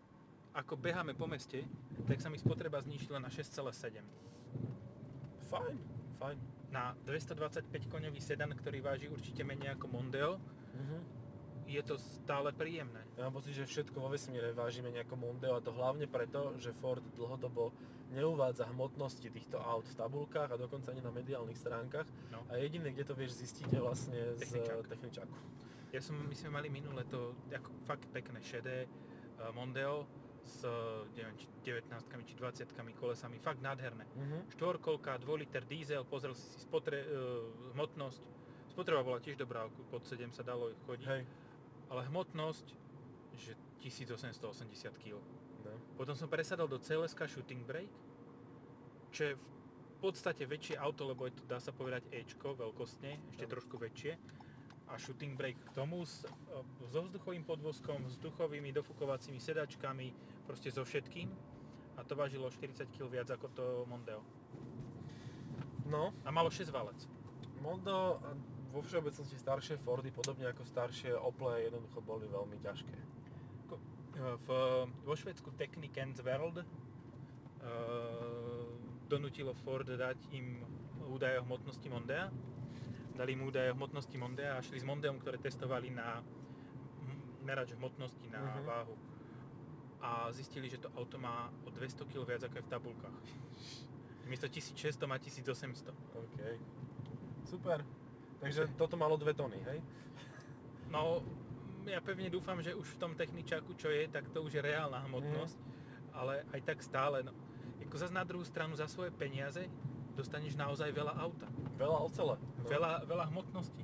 ako 0.52 0.74
beháme 0.74 1.13
po 1.13 1.28
meste, 1.28 1.62
tak 2.08 2.17
sa 2.17 2.32
mi 2.32 2.39
spotreba 2.39 2.82
znižila 2.82 3.20
na 3.20 3.30
6,7. 3.30 4.02
Fajn, 5.46 5.76
fajn. 6.17 6.38
Na 6.67 6.98
225 7.06 7.70
koňový 7.88 8.17
sedan, 8.17 8.50
ktorý 8.52 8.82
váži 8.82 9.08
určite 9.08 9.43
menej 9.43 9.76
ako 9.76 9.86
Mondeo, 9.88 10.39
Mhm. 10.70 10.98
Je 11.68 11.84
to 11.84 12.00
stále 12.00 12.50
príjemné. 12.56 13.04
Ja 13.20 13.28
mám 13.28 13.44
pocit, 13.44 13.52
že 13.52 13.68
všetko 13.68 14.00
vo 14.00 14.08
vesmíre 14.08 14.56
vážime 14.56 14.88
nejako 14.90 15.20
Mondeo 15.20 15.60
a 15.60 15.62
to 15.62 15.76
hlavne 15.76 16.08
preto, 16.08 16.56
že 16.58 16.72
Ford 16.72 17.04
dlhodobo 17.14 17.76
neuvádza 18.16 18.72
hmotnosti 18.72 19.28
týchto 19.28 19.60
aut 19.60 19.84
v 19.84 20.00
tabulkách 20.00 20.56
a 20.56 20.58
dokonca 20.58 20.96
ani 20.96 21.04
na 21.04 21.12
mediálnych 21.12 21.60
stránkach. 21.60 22.08
No. 22.32 22.48
A 22.48 22.56
jediné, 22.56 22.96
kde 22.96 23.04
to 23.04 23.20
vieš 23.20 23.36
zistiť 23.44 23.68
je 23.76 23.80
vlastne 23.84 24.20
z 24.40 24.48
Techničák. 24.48 24.88
techničáku. 24.88 25.38
Ja 25.92 26.00
som, 26.00 26.16
my 26.16 26.36
sme 26.36 26.50
mali 26.56 26.68
minule 26.72 27.04
to 27.08 27.36
ako 27.52 27.72
fakt 27.84 28.08
pekné 28.16 28.40
šedé 28.40 28.88
uh, 28.88 29.52
Mondeo 29.52 30.08
s 30.48 30.64
neviem, 31.12 31.36
či 31.36 31.48
19 31.68 31.92
či 32.24 32.36
20 32.40 32.96
kolesami, 32.96 33.36
fakt 33.44 33.60
nádherné. 33.60 34.08
Mhm. 34.16 34.38
Štvorkolka, 34.56 35.20
2 35.20 35.44
liter 35.44 35.68
diesel, 35.68 36.08
pozrel 36.08 36.32
si 36.32 36.48
si 36.48 36.64
spotre, 36.64 37.04
uh, 37.04 37.76
hmotnosť. 37.76 38.24
Spotreba 38.72 39.04
bola 39.04 39.20
tiež 39.20 39.36
dobrá, 39.36 39.68
pod 39.92 40.08
7 40.08 40.32
sa 40.32 40.48
dalo 40.48 40.72
chodiť, 40.88 41.08
Hej. 41.12 41.24
Ale 41.88 42.08
hmotnosť, 42.08 42.67
že 43.38 43.54
1880 43.84 45.04
kg. 45.04 45.21
No. 45.63 45.71
Potom 45.95 46.15
som 46.15 46.28
presadol 46.28 46.67
do 46.67 46.80
CLS 46.80 47.15
Shooting 47.15 47.63
Brake, 47.63 47.93
čo 49.12 49.21
je 49.32 49.34
v 49.36 49.47
podstate 49.97 50.45
väčšie 50.45 50.78
auto, 50.78 51.10
lebo 51.10 51.26
je 51.26 51.34
to 51.34 51.43
dá 51.50 51.58
sa 51.58 51.73
povedať 51.73 52.06
Ečko 52.13 52.54
veľkostne, 52.54 53.17
ešte 53.34 53.45
Áno. 53.50 53.54
trošku 53.58 53.76
väčšie. 53.82 54.13
A 54.88 54.95
shooting 54.95 55.36
brake 55.36 55.60
k 55.60 55.71
tomu 55.76 56.08
s, 56.08 56.23
e, 56.23 56.32
so 56.88 57.04
vzduchovým 57.04 57.43
podvozkom, 57.43 58.08
vzduchovými 58.08 58.71
dofukovacími 58.71 59.36
sedačkami, 59.36 60.15
proste 60.47 60.71
so 60.71 60.88
všetkým. 60.88 61.28
A 62.00 62.06
to 62.08 62.15
vážilo 62.15 62.47
40 62.47 62.88
kg 62.95 63.12
viac 63.12 63.28
ako 63.28 63.47
to 63.52 63.65
Mondeo. 63.89 64.23
no, 65.91 66.13
A 66.23 66.32
malo 66.32 66.47
6 66.47 66.71
valec. 66.71 66.95
Mondo 67.60 68.21
vo 68.68 68.82
všeobecnosti 68.82 69.36
staršie 69.36 69.78
Fordy, 69.78 70.12
podobne 70.12 70.48
ako 70.48 70.64
staršie 70.64 71.16
Ople, 71.16 71.64
jednoducho 71.64 72.00
boli 72.02 72.28
veľmi 72.28 72.58
ťažké. 72.60 72.96
E, 72.96 73.06
V, 74.18 74.50
vo 75.04 75.14
Švedsku 75.14 75.54
Technikens 75.54 76.20
World 76.20 76.58
e, 76.60 76.66
donutilo 79.08 79.54
Ford 79.64 79.88
dať 79.88 80.18
im 80.32 80.62
údaje 81.08 81.40
o 81.40 81.46
hmotnosti 81.46 81.88
Mondea. 81.88 82.28
Dali 83.14 83.34
im 83.34 83.44
údaje 83.44 83.72
o 83.72 83.76
hmotnosti 83.76 84.18
Mondea 84.18 84.58
a 84.58 84.62
šli 84.62 84.80
s 84.80 84.86
Mondeom, 84.86 85.18
ktoré 85.18 85.38
testovali 85.38 85.90
na 85.90 86.22
merač 87.42 87.72
hmotnosti 87.74 88.28
na 88.28 88.42
Mhm. 88.44 88.66
váhu. 88.66 88.96
A 89.98 90.30
zistili, 90.30 90.70
že 90.70 90.78
to 90.78 90.92
auto 90.94 91.18
má 91.18 91.50
o 91.66 91.70
200 91.72 92.06
kg 92.06 92.28
viac 92.28 92.44
ako 92.44 92.56
je 92.56 92.66
v 92.66 92.70
tabulkách. 92.70 93.26
Miesto 94.30 94.46
1600 94.46 95.08
má 95.08 95.18
1800. 95.18 95.90
OK. 96.14 96.40
Super. 97.48 97.82
Takže 98.41 98.69
toto 98.78 98.95
malo 98.97 99.17
dve 99.17 99.34
tony, 99.34 99.58
hej? 99.65 99.82
No, 100.88 101.26
ja 101.88 102.00
pevne 102.04 102.30
dúfam, 102.30 102.60
že 102.62 102.76
už 102.76 102.86
v 102.95 103.00
tom 103.00 103.12
techničáku, 103.15 103.73
čo 103.76 103.89
je, 103.89 104.08
tak 104.08 104.30
to 104.30 104.43
už 104.43 104.60
je 104.60 104.62
reálna 104.62 105.04
hmotnosť, 105.08 105.58
ale 106.13 106.43
aj 106.54 106.62
tak 106.63 106.80
stále, 106.84 107.23
no. 107.23 107.34
Ako 107.88 107.95
zase 107.95 108.12
na 108.12 108.28
druhú 108.28 108.43
stranu 108.43 108.76
za 108.76 108.86
svoje 108.91 109.15
peniaze 109.15 109.63
dostaneš 110.17 110.60
naozaj 110.60 110.91
veľa 110.91 111.15
auta. 111.15 111.47
Veľa 111.80 111.97
ocele. 112.04 112.36
No. 112.36 112.67
Veľa, 112.67 113.08
veľa 113.08 113.26
hmotnosti. 113.32 113.84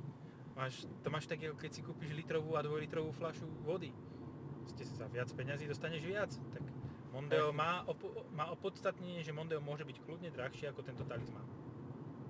Máš, 0.54 0.86
to 1.02 1.08
máš 1.08 1.24
tak, 1.24 1.40
keď 1.40 1.70
si 1.72 1.80
kúpiš 1.80 2.12
litrovú 2.14 2.54
a 2.54 2.62
dvojlitrovú 2.62 3.16
fľašu 3.16 3.48
vody. 3.64 3.90
Ste 4.70 4.84
za 4.84 5.08
viac 5.08 5.32
peňazí 5.32 5.64
dostaneš 5.64 6.04
viac. 6.04 6.30
Tak 6.52 6.62
Mondeo 7.14 7.54
má, 7.54 7.86
opo- 7.86 8.26
má 8.34 8.50
opodstatnenie, 8.50 9.22
že 9.22 9.30
Mondeo 9.30 9.62
môže 9.62 9.86
byť 9.86 9.96
kľudne 10.02 10.30
drahšie 10.34 10.68
ako 10.74 10.82
tento 10.82 11.06
Talisman. 11.06 11.46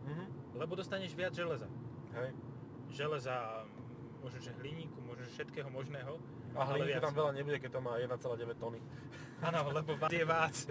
Mhm. 0.05 0.25
Lebo 0.63 0.77
dostaneš 0.79 1.17
viac 1.17 1.35
železa. 1.35 1.67
Hej. 2.15 2.31
Železa, 2.95 3.67
možno 4.23 4.39
že 4.39 4.55
hliníku, 4.63 4.99
možno 5.03 5.27
že 5.27 5.31
všetkého 5.35 5.69
možného. 5.71 6.17
A 6.55 6.63
hliníku 6.71 7.03
tam 7.03 7.15
veľa 7.15 7.33
nebude, 7.35 7.59
keď 7.59 7.71
to 7.75 7.81
má 7.83 7.99
1,9 7.99 8.63
tony. 8.63 8.79
Áno, 9.43 9.59
lebo 9.75 9.99
je 10.15 10.25
vác. 10.25 10.71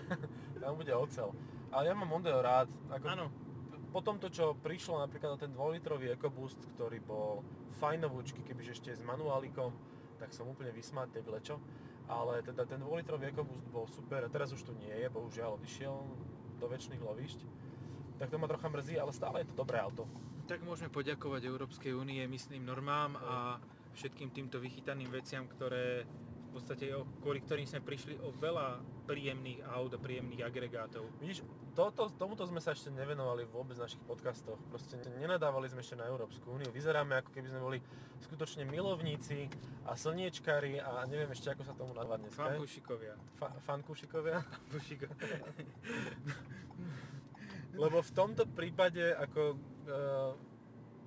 Tam 0.58 0.80
bude 0.80 0.94
ocel. 0.96 1.36
Ale 1.74 1.92
ja 1.92 1.94
mám 1.94 2.08
Mondeo 2.08 2.40
rád. 2.40 2.72
Ako 2.88 3.06
Áno, 3.12 3.26
po 3.92 4.00
tomto, 4.02 4.32
čo 4.32 4.56
prišlo 4.58 5.04
napríklad 5.04 5.36
na 5.36 5.40
ten 5.40 5.52
2-litrový 5.54 6.16
EcoBoost, 6.18 6.58
ktorý 6.74 6.98
bol 7.04 7.46
fajnovúčky, 7.78 8.42
kebyže 8.42 8.80
ešte 8.80 8.90
s 8.96 9.04
manuálikom, 9.06 9.70
tak 10.18 10.32
som 10.32 10.50
úplne 10.50 10.74
vysmátne 10.74 11.22
vlečo. 11.22 11.60
Ale 12.08 12.42
teda 12.42 12.66
ten 12.66 12.82
2-litrový 12.82 13.36
EcoBoost 13.36 13.68
bol 13.70 13.86
super 13.92 14.26
a 14.26 14.34
teraz 14.34 14.50
už 14.56 14.64
tu 14.64 14.72
nie 14.74 14.92
je, 14.92 15.08
bohužiaľ 15.12 15.60
odišiel 15.60 15.94
do 16.58 16.66
väčšných 16.66 17.04
lovišť. 17.04 17.40
Tak 18.18 18.32
to 18.32 18.40
ma 18.40 18.48
trocha 18.48 18.72
mrzí, 18.72 18.96
ale 18.98 19.12
stále 19.12 19.44
je 19.44 19.52
to 19.52 19.56
dobré 19.60 19.78
auto. 19.78 20.08
Tak 20.44 20.60
môžeme 20.64 20.92
poďakovať 20.92 21.48
Európskej 21.48 21.96
únie, 21.96 22.20
myslím, 22.28 22.68
normám 22.68 23.16
a 23.20 23.60
všetkým 23.94 24.34
týmto 24.34 24.60
vychytaným 24.60 25.12
veciam, 25.14 25.48
ktoré 25.48 26.04
v 26.54 26.62
podstate, 26.62 26.86
kvôli 27.26 27.42
ktorým 27.42 27.66
sme 27.66 27.82
prišli 27.82 28.14
o 28.22 28.30
veľa 28.30 28.78
príjemných 29.10 29.66
aut 29.74 29.90
a 29.90 29.98
príjemných 29.98 30.46
agregátov. 30.46 31.10
Vidíš, 31.18 31.42
toto, 31.74 32.14
tomuto 32.14 32.46
sme 32.46 32.62
sa 32.62 32.78
ešte 32.78 32.94
nevenovali 32.94 33.50
vôbec 33.50 33.74
v 33.74 33.90
našich 33.90 33.98
podcastoch. 34.06 34.62
Proste 34.70 35.02
nenadávali 35.18 35.66
sme 35.66 35.82
ešte 35.82 35.98
na 35.98 36.06
Európsku 36.06 36.54
úniu. 36.54 36.70
Vyzeráme 36.70 37.26
ako 37.26 37.34
keby 37.34 37.50
sme 37.50 37.58
boli 37.58 37.82
skutočne 38.22 38.70
milovníci 38.70 39.50
a 39.90 39.98
slniečkári 39.98 40.78
a 40.78 41.02
neviem 41.10 41.34
ešte 41.34 41.58
ako 41.58 41.66
sa 41.66 41.74
tomu 41.74 41.98
nazvať 41.98 42.22
dneska. 42.22 42.46
Fankušikovia. 42.46 43.14
Fa- 43.42 43.58
fankušikovia. 43.66 44.38
Fankušiko- 44.46 45.10
Lebo 47.82 47.98
v 48.06 48.12
tomto 48.14 48.46
prípade 48.46 49.10
ako 49.18 49.58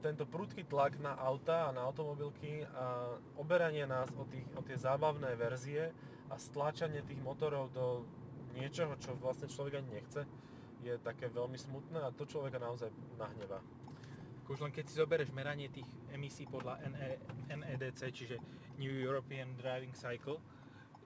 tento 0.04 0.24
prudký 0.28 0.68
tlak 0.68 1.00
na 1.00 1.16
auta 1.18 1.66
a 1.66 1.74
na 1.74 1.82
automobilky 1.82 2.62
a 2.76 3.16
oberanie 3.40 3.88
nás 3.88 4.06
o, 4.14 4.22
tých, 4.28 4.46
o 4.54 4.62
tie 4.62 4.76
zábavné 4.78 5.34
verzie 5.34 5.90
a 6.30 6.38
stláčanie 6.38 7.02
tých 7.02 7.18
motorov 7.22 7.72
do 7.74 8.06
niečoho, 8.54 8.94
čo 9.00 9.18
vlastne 9.18 9.50
človek 9.50 9.82
ani 9.82 9.90
nechce, 10.00 10.22
je 10.84 10.94
také 11.02 11.26
veľmi 11.26 11.58
smutné 11.58 11.98
a 12.00 12.14
to 12.14 12.28
človeka 12.28 12.62
naozaj 12.62 12.92
nahnevá. 13.18 13.58
Už 14.46 14.62
len 14.62 14.70
keď 14.70 14.84
si 14.86 14.94
zoberieš 14.94 15.34
meranie 15.34 15.66
tých 15.66 15.88
emisí 16.14 16.46
podľa 16.46 16.78
NE, 16.86 17.18
NEDC, 17.50 18.00
čiže 18.14 18.36
New 18.78 18.94
European 18.94 19.58
Driving 19.58 19.96
Cycle, 19.96 20.38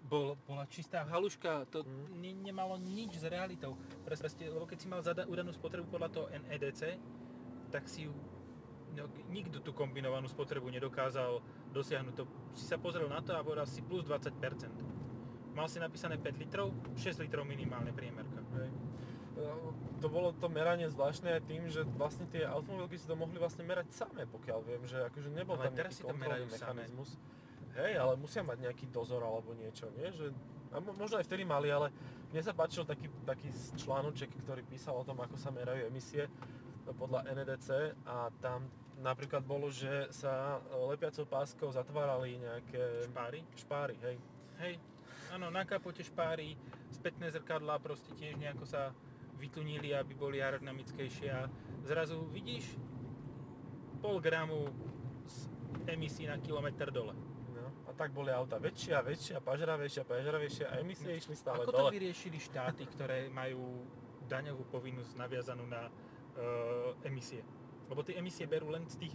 bol, 0.04 0.36
bola 0.44 0.68
čistá 0.68 1.08
haluška, 1.08 1.70
to 1.72 1.84
ne, 2.20 2.36
nemalo 2.36 2.76
nič 2.76 3.16
s 3.20 3.24
realitou. 3.24 3.80
Proste, 4.04 4.44
lebo 4.44 4.68
keď 4.68 4.78
si 4.80 4.88
mal 4.90 5.00
zada, 5.00 5.24
udanú 5.24 5.54
spotrebu 5.56 5.88
podľa 5.88 6.10
toho 6.12 6.26
NEDC, 6.28 7.00
tak 7.70 7.86
si 7.86 8.10
no, 8.96 9.04
nikto 9.30 9.62
tú 9.62 9.70
kombinovanú 9.70 10.26
spotrebu 10.26 10.68
nedokázal 10.68 11.38
dosiahnuť. 11.70 12.14
To, 12.18 12.24
si 12.58 12.66
sa 12.66 12.76
pozrel 12.76 13.06
na 13.06 13.22
to 13.22 13.32
a 13.34 13.40
povedal 13.46 13.66
si 13.66 13.80
plus 13.80 14.02
20%. 14.04 14.34
Mal 15.54 15.66
si 15.66 15.78
napísané 15.82 16.18
5 16.18 16.42
litrov, 16.42 16.74
6 16.98 17.22
litrov 17.22 17.46
minimálne 17.46 17.94
priemerka. 17.94 18.42
Hej. 18.58 18.70
to 20.02 20.10
bolo 20.10 20.34
to 20.36 20.50
meranie 20.52 20.90
zvláštne 20.90 21.38
aj 21.38 21.42
tým, 21.48 21.64
že 21.70 21.86
vlastne 21.96 22.26
tie 22.28 22.44
automobilky 22.44 22.98
si 22.98 23.06
to 23.08 23.16
mohli 23.16 23.38
vlastne 23.40 23.64
merať 23.64 23.94
samé, 23.94 24.26
pokiaľ 24.28 24.58
viem, 24.66 24.82
že 24.84 25.00
akože 25.06 25.30
nebol 25.32 25.56
Ale 25.56 25.70
tam 25.70 25.74
teraz 25.78 25.92
si 25.96 26.02
to 26.02 26.12
merajú 26.12 26.44
samé. 26.50 26.84
mechanizmus. 26.84 27.16
Hej, 27.78 28.02
ale 28.02 28.18
musia 28.18 28.42
mať 28.42 28.58
nejaký 28.66 28.90
dozor 28.90 29.22
alebo 29.22 29.54
niečo, 29.54 29.86
nie? 29.94 30.10
Že, 30.10 30.34
a 30.74 30.82
mo- 30.82 30.96
možno 30.98 31.22
aj 31.22 31.26
vtedy 31.30 31.46
mali, 31.46 31.70
ale 31.70 31.94
mne 32.34 32.42
sa 32.42 32.50
páčil 32.50 32.82
taký, 32.82 33.06
taký 33.22 33.48
článoček, 33.78 34.34
ktorý 34.42 34.66
písal 34.66 34.98
o 34.98 35.06
tom, 35.06 35.22
ako 35.22 35.38
sa 35.38 35.54
merajú 35.54 35.86
emisie 35.86 36.26
podľa 36.94 37.26
NEDC 37.30 37.68
a 38.04 38.30
tam 38.40 38.66
napríklad 39.00 39.42
bolo, 39.42 39.72
že 39.72 40.12
sa 40.12 40.60
e, 40.60 40.76
lepiacou 40.92 41.24
páskou 41.24 41.72
zatvárali 41.72 42.36
nejaké 42.36 43.08
Špáry? 43.08 43.40
špáry 43.56 43.96
hej. 44.04 44.16
Hej, 44.60 44.74
áno, 45.32 45.48
na 45.48 45.64
kapote 45.64 46.04
špáry, 46.04 46.52
spätné 46.92 47.32
zrkadlá 47.32 47.80
proste 47.80 48.12
tiež 48.12 48.36
nejako 48.36 48.68
sa 48.68 48.92
vytunili, 49.40 49.96
aby 49.96 50.12
boli 50.12 50.44
aerodynamickejšie 50.44 51.28
a 51.32 51.48
zrazu 51.88 52.28
vidíš 52.28 52.76
pol 54.04 54.20
gramu 54.20 54.68
z 55.24 55.48
emisí 55.88 56.28
na 56.28 56.36
kilometr 56.36 56.92
dole. 56.92 57.16
No, 57.56 57.72
a 57.88 57.96
tak 57.96 58.12
boli 58.12 58.28
auta 58.28 58.60
väčšie 58.60 58.92
a 58.92 59.00
väčšie 59.00 59.40
a 59.40 59.40
pažravejšie 59.40 60.64
a 60.68 60.72
emisie 60.84 61.16
išli 61.16 61.32
stále 61.32 61.64
Ako 61.64 61.72
to 61.72 61.80
dole. 61.88 61.92
vyriešili 61.96 62.36
štáty, 62.36 62.84
ktoré 62.84 63.32
majú 63.32 63.80
daňovú 64.28 64.68
povinnosť 64.68 65.16
naviazanú 65.16 65.64
na 65.64 65.88
emisie? 67.02 67.42
Lebo 67.86 68.02
tie 68.02 68.16
emisie 68.16 68.46
berú 68.46 68.70
len 68.70 68.86
z 68.86 68.96
tých, 68.96 69.14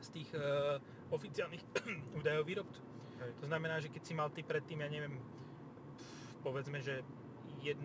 z 0.00 0.08
tých 0.10 0.28
e, 0.32 0.78
oficiálnych 1.10 1.62
údajov 2.18 2.44
výrobcu. 2.44 2.80
Hej. 3.18 3.30
To 3.40 3.46
znamená, 3.46 3.78
že 3.78 3.88
keď 3.88 4.02
si 4.02 4.12
mal 4.12 4.28
ty 4.30 4.42
predtým, 4.42 4.80
ja 4.80 4.88
neviem, 4.88 5.18
povedzme, 6.40 6.80
že 6.80 7.02
1 7.62 7.80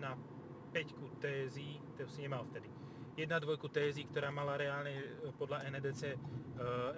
5 0.70 1.18
TSI, 1.18 1.68
to 1.98 2.06
si 2.06 2.22
nemal 2.22 2.46
vtedy, 2.46 2.70
1 3.18 3.26
2 3.26 3.42
TSI, 3.58 4.06
ktorá 4.06 4.30
mala 4.30 4.54
reálne 4.54 4.94
e, 4.94 5.04
podľa 5.34 5.66
NEDC 5.66 6.02
e, 6.06 6.16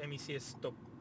emisie 0.04 0.36
110 0.36 1.00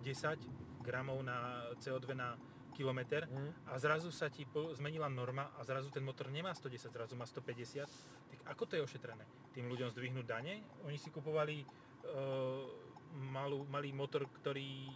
gramov 0.81 1.19
na 1.21 1.67
CO2 1.77 2.15
na 2.15 2.39
kilometr 2.71 3.27
Mhm. 3.27 3.67
a 3.67 3.75
zrazu 3.77 4.09
sa 4.09 4.31
ti 4.31 4.47
po- 4.47 4.71
zmenila 4.71 5.11
norma 5.11 5.51
a 5.59 5.61
zrazu 5.61 5.91
ten 5.91 6.01
motor 6.01 6.31
nemá 6.31 6.55
110, 6.55 6.87
zrazu 6.89 7.13
má 7.13 7.27
150, 7.27 7.83
tak 7.83 8.20
ako 8.51 8.63
to 8.67 8.75
je 8.75 8.85
ošetrené? 8.85 9.23
Tým 9.55 9.71
ľuďom 9.71 9.89
zdvihnúť 9.91 10.25
dane? 10.27 10.59
Oni 10.87 10.99
si 10.99 11.09
kupovali 11.11 11.63
e, 11.63 11.65
malú, 13.31 13.63
malý 13.67 13.95
motor, 13.95 14.27
ktorý 14.27 14.91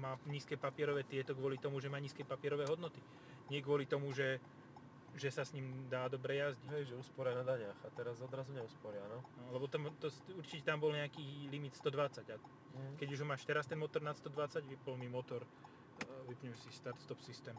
má 0.00 0.18
nízke 0.26 0.58
papierové 0.58 1.06
tieto 1.06 1.36
kvôli 1.38 1.60
tomu, 1.60 1.78
že 1.78 1.92
má 1.92 2.02
nízke 2.02 2.26
papierové 2.26 2.66
hodnoty. 2.66 2.98
Nie 3.52 3.62
kvôli 3.62 3.86
tomu, 3.86 4.10
že, 4.10 4.42
že 5.14 5.30
sa 5.30 5.46
s 5.46 5.54
ním 5.54 5.86
dá 5.86 6.10
dobre 6.10 6.42
jazdiť. 6.42 6.66
Hej, 6.74 6.82
že 6.90 6.94
usporia 6.98 7.36
na 7.36 7.46
daniach 7.46 7.78
a 7.86 7.88
teraz 7.94 8.18
odrazu 8.18 8.50
neusporia, 8.50 9.04
no. 9.06 9.22
No, 9.38 9.54
lebo 9.54 9.70
tam, 9.70 9.92
to, 10.02 10.10
určite 10.34 10.66
tam 10.66 10.82
bol 10.82 10.90
nejaký 10.90 11.46
limit 11.48 11.78
120 11.78 12.26
a 12.34 12.36
Mhm. 12.74 12.96
keď 12.98 13.08
už 13.14 13.20
máš 13.22 13.46
teraz 13.46 13.66
ten 13.66 13.78
motor 13.78 14.02
nad 14.02 14.18
120, 14.18 14.66
vypol 14.66 14.98
mi 14.98 15.06
motor, 15.06 15.46
e, 15.46 15.48
vypnem 16.26 16.54
si 16.58 16.74
start-stop 16.74 17.22
systém. 17.22 17.54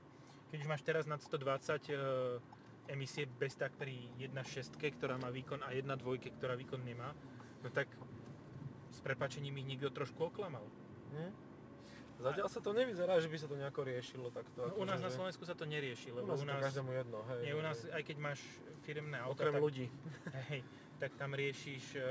Keď 0.51 0.61
už 0.61 0.67
máš 0.67 0.83
teraz 0.83 1.07
nad 1.07 1.23
120 1.23 1.87
e, 1.89 1.95
emisie 2.87 3.25
bez 3.25 3.57
tak 3.57 3.73
pri 3.75 4.09
1.6, 4.21 4.77
ktorá 4.77 5.17
má 5.17 5.33
výkon 5.33 5.61
a 5.65 5.73
1.2, 5.73 6.37
ktorá 6.37 6.53
výkon 6.53 6.81
nemá, 6.85 7.11
no 7.65 7.67
tak 7.73 7.89
s 8.93 8.99
prepačením 9.01 9.57
ich 9.61 9.67
niekto 9.75 9.89
trošku 9.91 10.29
oklamal. 10.29 10.63
Hm? 11.11 11.31
Zatiaľ 12.15 12.47
sa 12.47 12.63
to 12.63 12.71
nevyzerá, 12.71 13.19
že 13.19 13.27
by 13.27 13.35
sa 13.35 13.47
to 13.51 13.59
nejako 13.59 13.81
riešilo 13.83 14.31
takto. 14.31 14.71
No, 14.71 14.79
u 14.79 14.87
nás 14.87 15.03
akože, 15.03 15.03
na 15.03 15.09
že- 15.11 15.15
Slovensku 15.19 15.43
sa 15.43 15.55
to 15.57 15.65
nerieši, 15.67 16.15
u 16.15 16.23
lebo 16.23 16.31
nás 16.31 16.39
u 16.39 16.43
je 16.43 16.47
to 16.47 16.53
nás, 16.55 16.63
každému 16.63 16.91
jedno, 16.95 17.19
hej. 17.27 17.41
nie, 17.43 17.53
u 17.59 17.63
nás 17.63 17.77
hej. 17.83 17.91
aj 17.91 18.01
keď 18.07 18.17
máš 18.23 18.39
firemné 18.87 19.17
auta, 19.19 19.43
Okrem 19.43 19.55
tak, 19.59 19.63
ľudí. 19.67 19.85
hej, 20.47 20.61
tak 20.95 21.11
tam 21.19 21.35
riešiš, 21.35 21.83
e, 21.99 22.01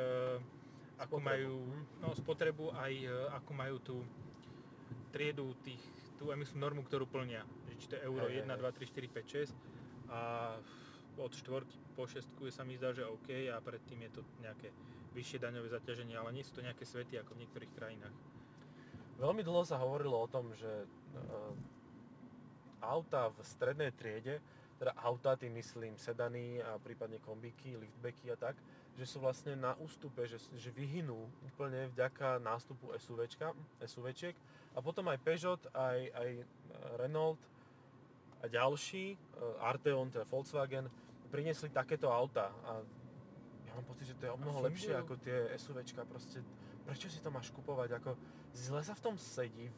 ako 1.01 1.17
Spotrebu, 1.17 1.25
majú 1.25 1.55
hm? 1.65 1.83
no, 2.05 2.09
spotrebu, 2.13 2.65
aj 2.77 2.93
e, 3.01 3.17
ako 3.33 3.51
majú 3.57 3.77
tú 3.81 3.97
triedu, 5.09 5.57
tých, 5.65 5.81
tú 6.21 6.29
emisnú 6.37 6.61
normu, 6.61 6.85
ktorú 6.85 7.09
plnia. 7.09 7.49
Že 7.71 7.75
či 7.81 7.87
to 7.89 7.95
je 7.97 8.03
euro 8.05 8.29
hej, 8.29 8.45
1, 8.45 8.51
hej. 8.51 8.61
2, 8.61 8.77
3, 8.77 9.09
4, 9.09 9.25
5, 9.25 9.57
6 9.57 9.75
a 10.11 10.53
od 11.19 11.33
štvorky 11.33 11.79
po 11.95 12.11
šestku 12.11 12.51
je 12.51 12.53
sa 12.53 12.67
mi 12.67 12.75
zdá, 12.75 12.91
že 12.91 13.07
OK 13.07 13.49
a 13.51 13.63
predtým 13.63 14.03
je 14.11 14.19
to 14.19 14.23
nejaké 14.43 14.75
vyššie 15.15 15.39
daňové 15.39 15.71
zaťaženie, 15.71 16.19
ale 16.19 16.35
nie 16.35 16.43
sú 16.43 16.59
to 16.59 16.67
nejaké 16.67 16.83
svety 16.83 17.15
ako 17.23 17.39
v 17.39 17.47
niektorých 17.47 17.73
krajinách. 17.79 18.15
Veľmi 19.23 19.47
dlho 19.47 19.63
sa 19.63 19.79
hovorilo 19.79 20.19
o 20.19 20.27
tom, 20.27 20.51
že 20.59 20.67
e, 20.67 20.87
auta 22.83 23.31
v 23.31 23.39
strednej 23.47 23.95
triede, 23.95 24.43
teda 24.75 24.91
auta, 25.07 25.39
tým 25.39 25.55
myslím 25.55 25.95
sedany 25.95 26.59
a 26.59 26.83
prípadne 26.83 27.23
kombíky, 27.23 27.79
liftbacky 27.79 28.35
a 28.35 28.37
tak, 28.37 28.59
že 28.99 29.07
sú 29.07 29.23
vlastne 29.23 29.55
na 29.55 29.79
ústupe, 29.79 30.27
že, 30.27 30.43
že 30.59 30.75
vyhynú 30.75 31.31
úplne 31.47 31.87
vďaka 31.95 32.43
nástupu 32.43 32.91
SUVčka, 32.99 33.55
SUVčiek 33.87 34.35
a 34.75 34.83
potom 34.83 35.07
aj 35.15 35.23
Peugeot, 35.23 35.63
aj, 35.79 35.99
aj 36.11 36.31
Renault 36.99 37.39
a 38.45 38.47
ďalší, 38.47 39.17
e, 39.17 39.17
Arteon, 39.65 40.13
teda 40.13 40.29
Volkswagen, 40.29 40.93
priniesli 41.33 41.73
takéto 41.73 42.13
auta 42.13 42.53
a 42.69 42.85
ja 43.65 43.73
mám 43.73 43.89
pocit, 43.89 44.13
že 44.13 44.17
to 44.21 44.29
je 44.29 44.35
o 44.37 44.39
mnoho 44.39 44.69
lepšie 44.69 44.93
ako 44.93 45.17
tie 45.17 45.51
SUVčka, 45.57 46.05
proste 46.05 46.45
prečo 46.85 47.09
si 47.09 47.25
to 47.25 47.33
máš 47.33 47.49
kupovať, 47.51 47.97
ako 47.97 48.15
zle 48.53 48.85
sa 48.85 48.93
v 48.93 49.03
tom 49.03 49.17
sedí, 49.17 49.73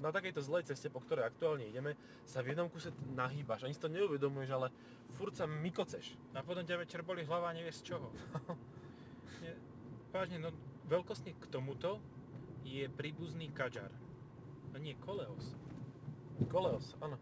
na 0.00 0.08
takejto 0.10 0.40
zlej 0.40 0.64
ceste, 0.64 0.88
po 0.88 1.04
ktorej 1.04 1.28
aktuálne 1.28 1.68
ideme, 1.68 1.92
sa 2.24 2.40
v 2.40 2.56
jednom 2.56 2.72
kuse 2.72 2.88
nahýbaš, 3.12 3.68
ani 3.68 3.76
si 3.76 3.84
to 3.84 3.92
neuvedomuješ, 3.92 4.50
ale 4.50 4.72
furt 5.20 5.36
sa 5.36 5.44
mykoceš. 5.44 6.16
A 6.32 6.40
potom 6.40 6.64
ťa 6.64 6.80
večer 6.80 7.04
boli 7.04 7.22
hlava 7.28 7.52
a 7.52 7.56
nevieš 7.56 7.84
z 7.84 7.94
čoho. 7.94 8.08
Nie, 9.44 9.52
vážne, 10.08 10.40
no 10.40 10.56
veľkostne 10.88 11.36
k 11.36 11.44
tomuto 11.52 12.00
je 12.64 12.88
príbuzný 12.88 13.52
Kadžar. 13.52 13.92
A 14.72 14.76
nie 14.78 14.96
Koleos. 15.00 15.56
Koleos, 16.48 16.96
áno. 17.02 17.20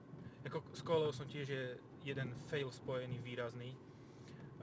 Ako 0.48 0.64
s 0.72 0.80
Koleosom 0.80 1.28
tiež 1.28 1.46
je 1.48 1.64
jeden 2.08 2.32
fail 2.48 2.72
spojený 2.72 3.20
výrazný 3.20 3.76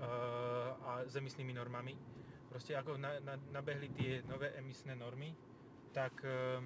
uh, 0.01 0.73
a 0.81 0.91
s 1.05 1.13
emisnými 1.13 1.53
normami. 1.53 1.93
Proste 2.49 2.73
ako 2.73 2.97
na, 2.97 3.21
na, 3.21 3.37
nabehli 3.53 3.93
tie 3.93 4.25
nové 4.25 4.49
emisné 4.57 4.97
normy, 4.97 5.29
tak 5.93 6.25
uh, 6.25 6.57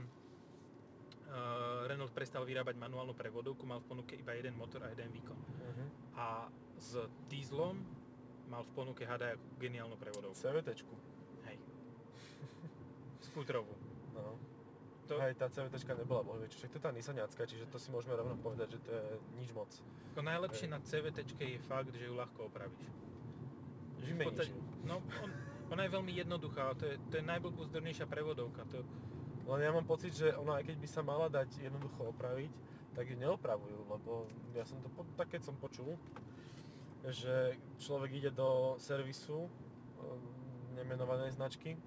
Renault 1.85 2.15
prestal 2.15 2.47
vyrábať 2.47 2.79
manuálnu 2.79 3.13
prevodovku, 3.13 3.67
mal 3.67 3.83
v 3.83 3.91
ponuke 3.91 4.15
iba 4.15 4.33
jeden 4.33 4.55
motor 4.55 4.87
a 4.87 4.89
jeden 4.89 5.11
výkon. 5.13 5.37
Uh-huh. 5.37 5.87
A 6.17 6.27
s 6.79 6.95
dieslom 7.27 7.77
mal 8.49 8.65
v 8.65 8.71
ponuke 8.71 9.03
hada 9.05 9.37
geniálnu 9.61 9.99
prevodovku. 9.99 10.39
CVTčku. 10.39 10.95
Hej. 11.45 11.57
Skútrovú. 13.29 13.75
No. 14.15 14.48
To, 15.09 15.17
Hej, 15.17 15.41
tá 15.41 15.49
CVTčka 15.49 15.97
nebola 15.97 16.21
bohviečo, 16.21 16.61
však 16.61 16.69
to 16.69 16.77
je 16.77 16.83
tá 16.85 16.93
Nissaniacka, 16.93 17.41
čiže 17.49 17.65
to 17.73 17.81
si 17.81 17.89
môžeme 17.89 18.13
rovno 18.13 18.37
povedať, 18.37 18.77
že 18.77 18.79
to 18.85 18.89
je 18.93 19.05
nič 19.41 19.49
moc. 19.57 19.73
ako 20.13 20.21
najlepšie 20.21 20.69
Hej. 20.69 20.73
na 20.77 20.79
CVT 20.85 21.17
je 21.33 21.59
fakt, 21.65 21.89
že 21.97 22.05
ju 22.05 22.13
ľahko 22.13 22.45
opravíš. 22.45 22.85
Že 24.05 24.11
v 24.13 24.19
podstate-. 24.21 24.53
No, 24.85 25.01
on, 25.01 25.29
ona 25.73 25.81
je 25.81 25.91
veľmi 25.97 26.13
jednoduchá, 26.13 26.77
to 26.77 26.85
je, 26.85 26.95
to 27.09 27.13
je 27.17 27.23
najblbúzdornejšia 27.25 28.05
prevodovka. 28.05 28.61
To, 28.69 28.85
Len 29.49 29.65
ja 29.65 29.73
mám 29.73 29.89
pocit, 29.89 30.13
že 30.13 30.29
ona 30.37 30.61
aj 30.61 30.69
keď 30.69 30.77
by 30.77 30.87
sa 30.93 31.01
mala 31.01 31.25
dať 31.25 31.57
jednoducho 31.57 32.13
opraviť, 32.13 32.53
tak 32.93 33.09
ju 33.09 33.17
neopravujú, 33.17 33.79
lebo 33.89 34.29
ja 34.53 34.61
som 34.61 34.77
to, 34.77 34.93
tak 35.17 35.33
keď 35.33 35.41
som 35.41 35.57
počul, 35.57 35.97
že 37.09 37.57
človek 37.81 38.13
ide 38.13 38.29
do 38.29 38.77
servisu 38.77 39.49
nemenovanej 40.77 41.33
značky 41.33 41.79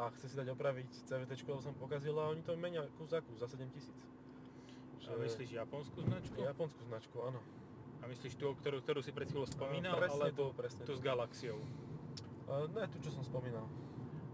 a 0.00 0.08
chce 0.16 0.32
si 0.32 0.34
dať 0.40 0.48
opraviť 0.56 0.88
CVT, 1.04 1.44
lebo 1.44 1.60
som 1.60 1.76
pokazil 1.76 2.16
a 2.16 2.32
oni 2.32 2.40
to 2.40 2.56
menia 2.56 2.80
kus 2.96 3.12
za 3.12 3.20
kus 3.20 3.36
za 3.36 3.44
7000. 3.44 3.92
že... 5.04 5.12
Myslíš 5.12 5.50
japonskú 5.60 6.00
značku? 6.00 6.40
Japonskú 6.40 6.80
značku, 6.88 7.16
áno. 7.20 7.40
A 8.00 8.08
myslíš 8.08 8.40
tú, 8.40 8.56
ktorú, 8.56 8.80
ktorú 8.80 9.00
si 9.04 9.12
pred 9.12 9.28
chvíľou 9.28 9.44
spomínal, 9.44 10.00
presne 10.00 10.32
alebo 10.32 10.44
tú, 10.50 10.56
presne 10.56 10.82
tú 10.88 10.96
tú. 10.96 10.98
s 10.98 11.00
Galaxiou? 11.04 11.60
Uh, 12.48 12.64
ne, 12.72 12.88
tu 12.88 12.96
čo 13.04 13.12
som 13.12 13.20
spomínal. 13.20 13.68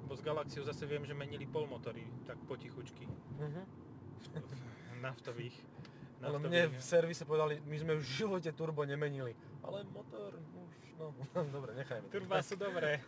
Bo 0.07 0.15
s 0.15 0.23
Galaxiou 0.23 0.63
zase 0.63 0.87
viem, 0.87 1.03
že 1.03 1.19
menili 1.19 1.51
polmotory, 1.51 2.07
tak 2.23 2.39
potichučky. 2.47 3.11
Uh-huh. 3.43 3.67
Naftových. 5.05 5.59
Ale 6.23 6.39
mne 6.39 6.73
v 6.73 6.81
servise 6.81 7.27
povedali, 7.27 7.61
my 7.67 7.77
sme 7.77 7.93
v 7.99 8.05
živote 8.07 8.49
turbo 8.55 8.87
nemenili. 8.87 9.35
Ale 9.67 9.83
motor 9.91 10.39
už, 10.39 10.66
no, 10.99 11.15
dobre, 11.57 11.77
nechajme. 11.77 12.07
Turbá 12.09 12.41
sú 12.43 12.57
dobré. 12.57 13.01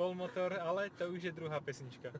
Polmotor, 0.00 0.56
ale 0.58 0.90
to 0.94 1.08
už 1.08 1.30
je 1.30 1.32
druhá 1.32 1.60
pesnička. 1.60 2.12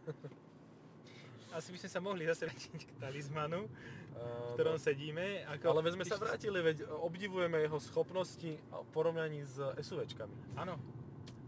Asi 1.50 1.74
by 1.74 1.78
sme 1.82 1.90
sa 1.90 2.00
mohli 2.00 2.22
zase 2.30 2.46
vrátiť 2.46 2.80
k 2.86 2.92
talizmanu, 3.02 3.66
v 3.66 3.98
Uh, 4.10 4.52
ktorom 4.58 4.76
no. 4.76 4.82
sedíme. 4.82 5.46
Ako, 5.48 5.70
Ale 5.70 5.80
veď 5.86 5.92
sme 5.96 6.04
sa 6.04 6.18
vrátili, 6.20 6.58
veď 6.60 6.76
obdivujeme 6.92 7.62
jeho 7.62 7.78
schopnosti 7.80 8.58
v 8.58 8.88
porovnaní 8.92 9.46
s 9.46 9.56
SUVčkami. 9.56 10.60
Áno. 10.60 10.76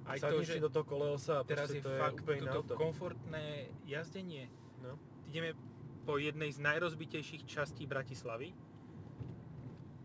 Aj 0.07 0.19
Sadni 0.19 0.47
to, 0.47 0.57
že 0.57 0.63
do 0.63 0.71
toho 0.73 0.87
koleosa 0.87 1.43
a 1.43 1.47
teraz 1.47 1.71
je 1.71 1.83
to 1.83 1.91
je 1.91 1.99
fakt 2.01 2.23
úplne 2.23 2.49
toto 2.49 2.75
auto. 2.75 2.81
komfortné 2.81 3.71
jazdenie. 3.87 4.51
No. 4.83 4.99
Ideme 5.31 5.55
po 6.03 6.19
jednej 6.19 6.51
z 6.51 6.59
najrozbitejších 6.59 7.47
častí 7.47 7.87
Bratislavy 7.87 8.51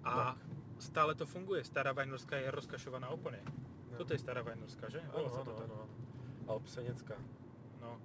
a 0.05 0.37
stále 0.79 1.13
to 1.13 1.25
funguje. 1.25 1.63
Stará 1.63 1.91
Vajnorská 1.91 2.37
je 2.37 2.49
rozkašovaná 2.51 3.09
úplne. 3.09 3.41
Toto 3.97 4.13
je 4.13 4.19
stará 4.21 4.41
Vajnorská, 4.41 4.89
že? 4.89 5.01
Volá 5.09 5.29
sa 5.29 5.41
to 5.41 5.53
tak. 5.53 5.65
áno. 5.65 5.89
Alebo 6.47 6.65
Senecká. 6.65 7.17
No, 7.81 7.97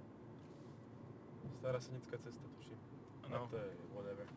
Stará 1.59 1.79
Senecká 1.79 2.15
cesta, 2.17 2.43
tuším. 2.59 2.77
no. 3.29 3.45
A 3.45 3.47
to 3.47 3.55
je 3.55 3.69
whatever. 3.93 4.27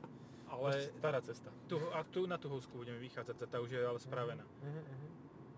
Ale 0.46 0.70
stará 0.94 1.18
cesta. 1.20 1.50
tu, 1.66 1.74
a 1.90 2.06
tu 2.06 2.22
na 2.30 2.38
Tuhovsku 2.38 2.78
budeme 2.78 3.02
vychádzať, 3.02 3.50
tá 3.50 3.58
už 3.58 3.74
je 3.74 3.82
ale 3.82 3.98
spravená. 3.98 4.46
Mhm, 4.62 4.82
mhm. 4.84 5.06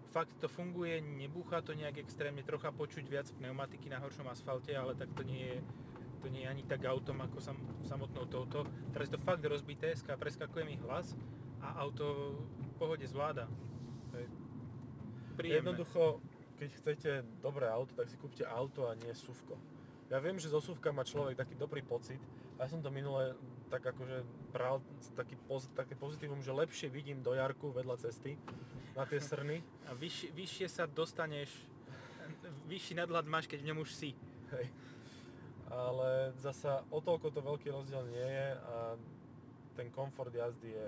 Fakt 0.08 0.32
to 0.40 0.48
funguje, 0.48 1.04
nebúcha 1.04 1.60
to 1.60 1.76
nejak 1.76 2.00
extrémne, 2.00 2.40
trocha 2.40 2.72
počuť 2.72 3.04
viac 3.04 3.28
pneumatiky 3.36 3.92
na 3.92 4.00
horšom 4.00 4.24
asfalte, 4.32 4.72
ale 4.72 4.96
tak 4.96 5.12
to 5.12 5.20
nie 5.20 5.44
je, 5.44 5.58
to 6.24 6.32
nie 6.32 6.42
je 6.42 6.48
ani 6.48 6.64
tak 6.64 6.88
autom 6.88 7.20
ako 7.20 7.36
sam, 7.44 7.60
samotnou 7.84 8.24
touto. 8.24 8.64
Teraz 8.96 9.12
je 9.12 9.14
to 9.14 9.20
fakt 9.20 9.44
rozbité, 9.44 9.92
ska- 9.92 10.16
preskakuje 10.16 10.64
mi 10.64 10.80
hlas 10.80 11.12
a 11.60 11.76
auto 11.84 12.32
pohode 12.78 13.02
zvláda. 13.10 13.50
Hej. 14.14 14.30
Príjemné. 15.34 15.74
Jednoducho, 15.74 16.22
keď 16.62 16.68
chcete 16.78 17.10
dobré 17.42 17.66
auto, 17.66 17.92
tak 17.98 18.06
si 18.06 18.14
kúpte 18.14 18.46
auto 18.46 18.86
a 18.86 18.94
nie 18.94 19.10
SUVko. 19.10 19.58
Ja 20.08 20.22
viem, 20.22 20.38
že 20.38 20.48
zo 20.48 20.62
SUVka 20.62 20.94
má 20.94 21.04
človek 21.04 21.36
taký 21.36 21.58
dobrý 21.58 21.84
pocit, 21.84 22.22
a 22.58 22.66
ja 22.66 22.74
som 22.74 22.82
to 22.82 22.90
minule 22.90 23.38
tak 23.70 23.86
akože 23.86 24.26
bral 24.50 24.82
taký 25.14 25.38
poz, 25.46 25.70
také 25.78 25.94
pozitívum, 25.94 26.42
že 26.42 26.50
lepšie 26.50 26.90
vidím 26.90 27.22
do 27.22 27.30
Jarku 27.30 27.70
vedľa 27.70 28.02
cesty 28.02 28.34
na 28.98 29.06
tie 29.06 29.22
srny. 29.22 29.62
A 29.88 29.94
vyššie, 29.94 30.34
vyššie 30.34 30.66
sa 30.66 30.84
dostaneš, 30.90 31.52
vyšší 32.66 32.98
nadhľad 32.98 33.30
máš, 33.30 33.46
keď 33.46 33.62
v 33.62 33.68
ňom 33.70 33.78
už 33.86 33.94
si. 33.94 34.10
Hej. 34.52 34.66
Ale 35.68 36.32
zasa 36.40 36.82
o 36.88 36.98
toľko 36.98 37.28
to 37.30 37.40
veľký 37.44 37.68
rozdiel 37.70 38.02
nie 38.08 38.24
je 38.24 38.48
a 38.56 38.76
ten 39.76 39.92
komfort 39.92 40.32
jazdy 40.32 40.72
je 40.74 40.86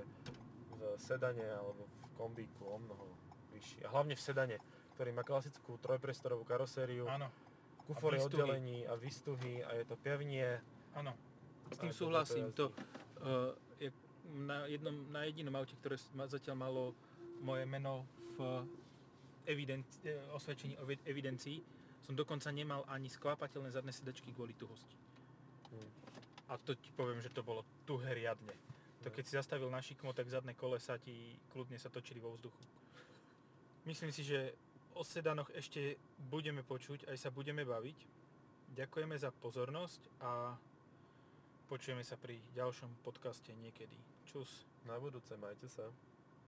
v 0.81 1.01
sedane 1.01 1.45
alebo 1.45 1.85
v 1.85 2.11
kombíku 2.17 2.65
o 2.65 2.79
mnoho 2.81 3.05
vyšší. 3.53 3.85
A 3.85 3.93
hlavne 3.93 4.17
v 4.17 4.23
sedane, 4.23 4.57
ktorý 4.97 5.13
má 5.13 5.23
klasickú 5.23 5.77
trojpriestorovú 5.79 6.43
karosériu, 6.43 7.05
Áno, 7.07 7.29
kufory 7.85 8.17
výstuhy. 8.17 8.33
oddelení 8.33 8.79
a 8.89 8.95
výstuhy 8.97 9.55
a 9.61 9.71
je 9.77 9.85
to 9.85 9.97
pevnie. 10.01 10.61
áno. 10.97 11.13
S 11.71 11.79
tým 11.79 11.95
súhlasím. 11.95 12.51
toto 12.51 12.75
To, 12.75 12.83
uh, 13.23 13.53
je 13.79 13.95
na, 14.35 14.67
jednom, 14.67 15.07
na 15.13 15.23
jedinom 15.23 15.55
aute, 15.55 15.79
ktoré 15.79 15.95
zatiaľ 16.27 16.57
malo 16.59 16.83
moje 17.41 17.63
meno 17.65 18.03
v 18.35 18.67
evidenci- 19.47 20.03
eh, 20.05 20.19
osvedčení 20.35 20.75
o 20.79 20.85
evi- 20.85 21.03
evidencii, 21.07 21.63
som 22.03 22.15
dokonca 22.15 22.51
nemal 22.51 22.83
ani 22.89 23.07
sklápateľné 23.07 23.71
zadné 23.71 23.93
sedačky 23.95 24.35
kvôli 24.35 24.53
tuhosti. 24.55 24.97
Hm. 25.71 25.91
A 26.51 26.59
to 26.59 26.75
ti 26.75 26.91
poviem, 26.93 27.23
že 27.23 27.31
to 27.31 27.47
bolo 27.47 27.63
tuhé 27.87 28.15
riadne. 28.15 28.53
To 29.01 29.09
keď 29.09 29.25
si 29.25 29.39
zastavil 29.39 29.73
na 29.73 29.81
šikmo, 29.81 30.13
tak 30.13 30.29
zadné 30.29 30.53
kolesa 30.53 31.01
ti 31.01 31.37
kľudne 31.53 31.81
sa 31.81 31.89
točili 31.89 32.21
vo 32.21 32.37
vzduchu. 32.37 32.61
Myslím 33.89 34.13
si, 34.13 34.29
že 34.29 34.53
o 34.93 35.01
sedanoch 35.01 35.49
ešte 35.57 35.97
budeme 36.29 36.61
počuť, 36.61 37.09
aj 37.09 37.17
sa 37.17 37.31
budeme 37.33 37.65
baviť. 37.65 37.99
Ďakujeme 38.77 39.17
za 39.17 39.33
pozornosť 39.33 40.01
a 40.21 40.53
počujeme 41.73 42.05
sa 42.05 42.21
pri 42.21 42.37
ďalšom 42.53 43.01
podcaste 43.01 43.57
niekedy. 43.57 43.97
Čus. 44.29 44.69
Na 44.85 44.97
budúce, 44.97 45.37
majte 45.37 45.69
sa. 45.69 45.89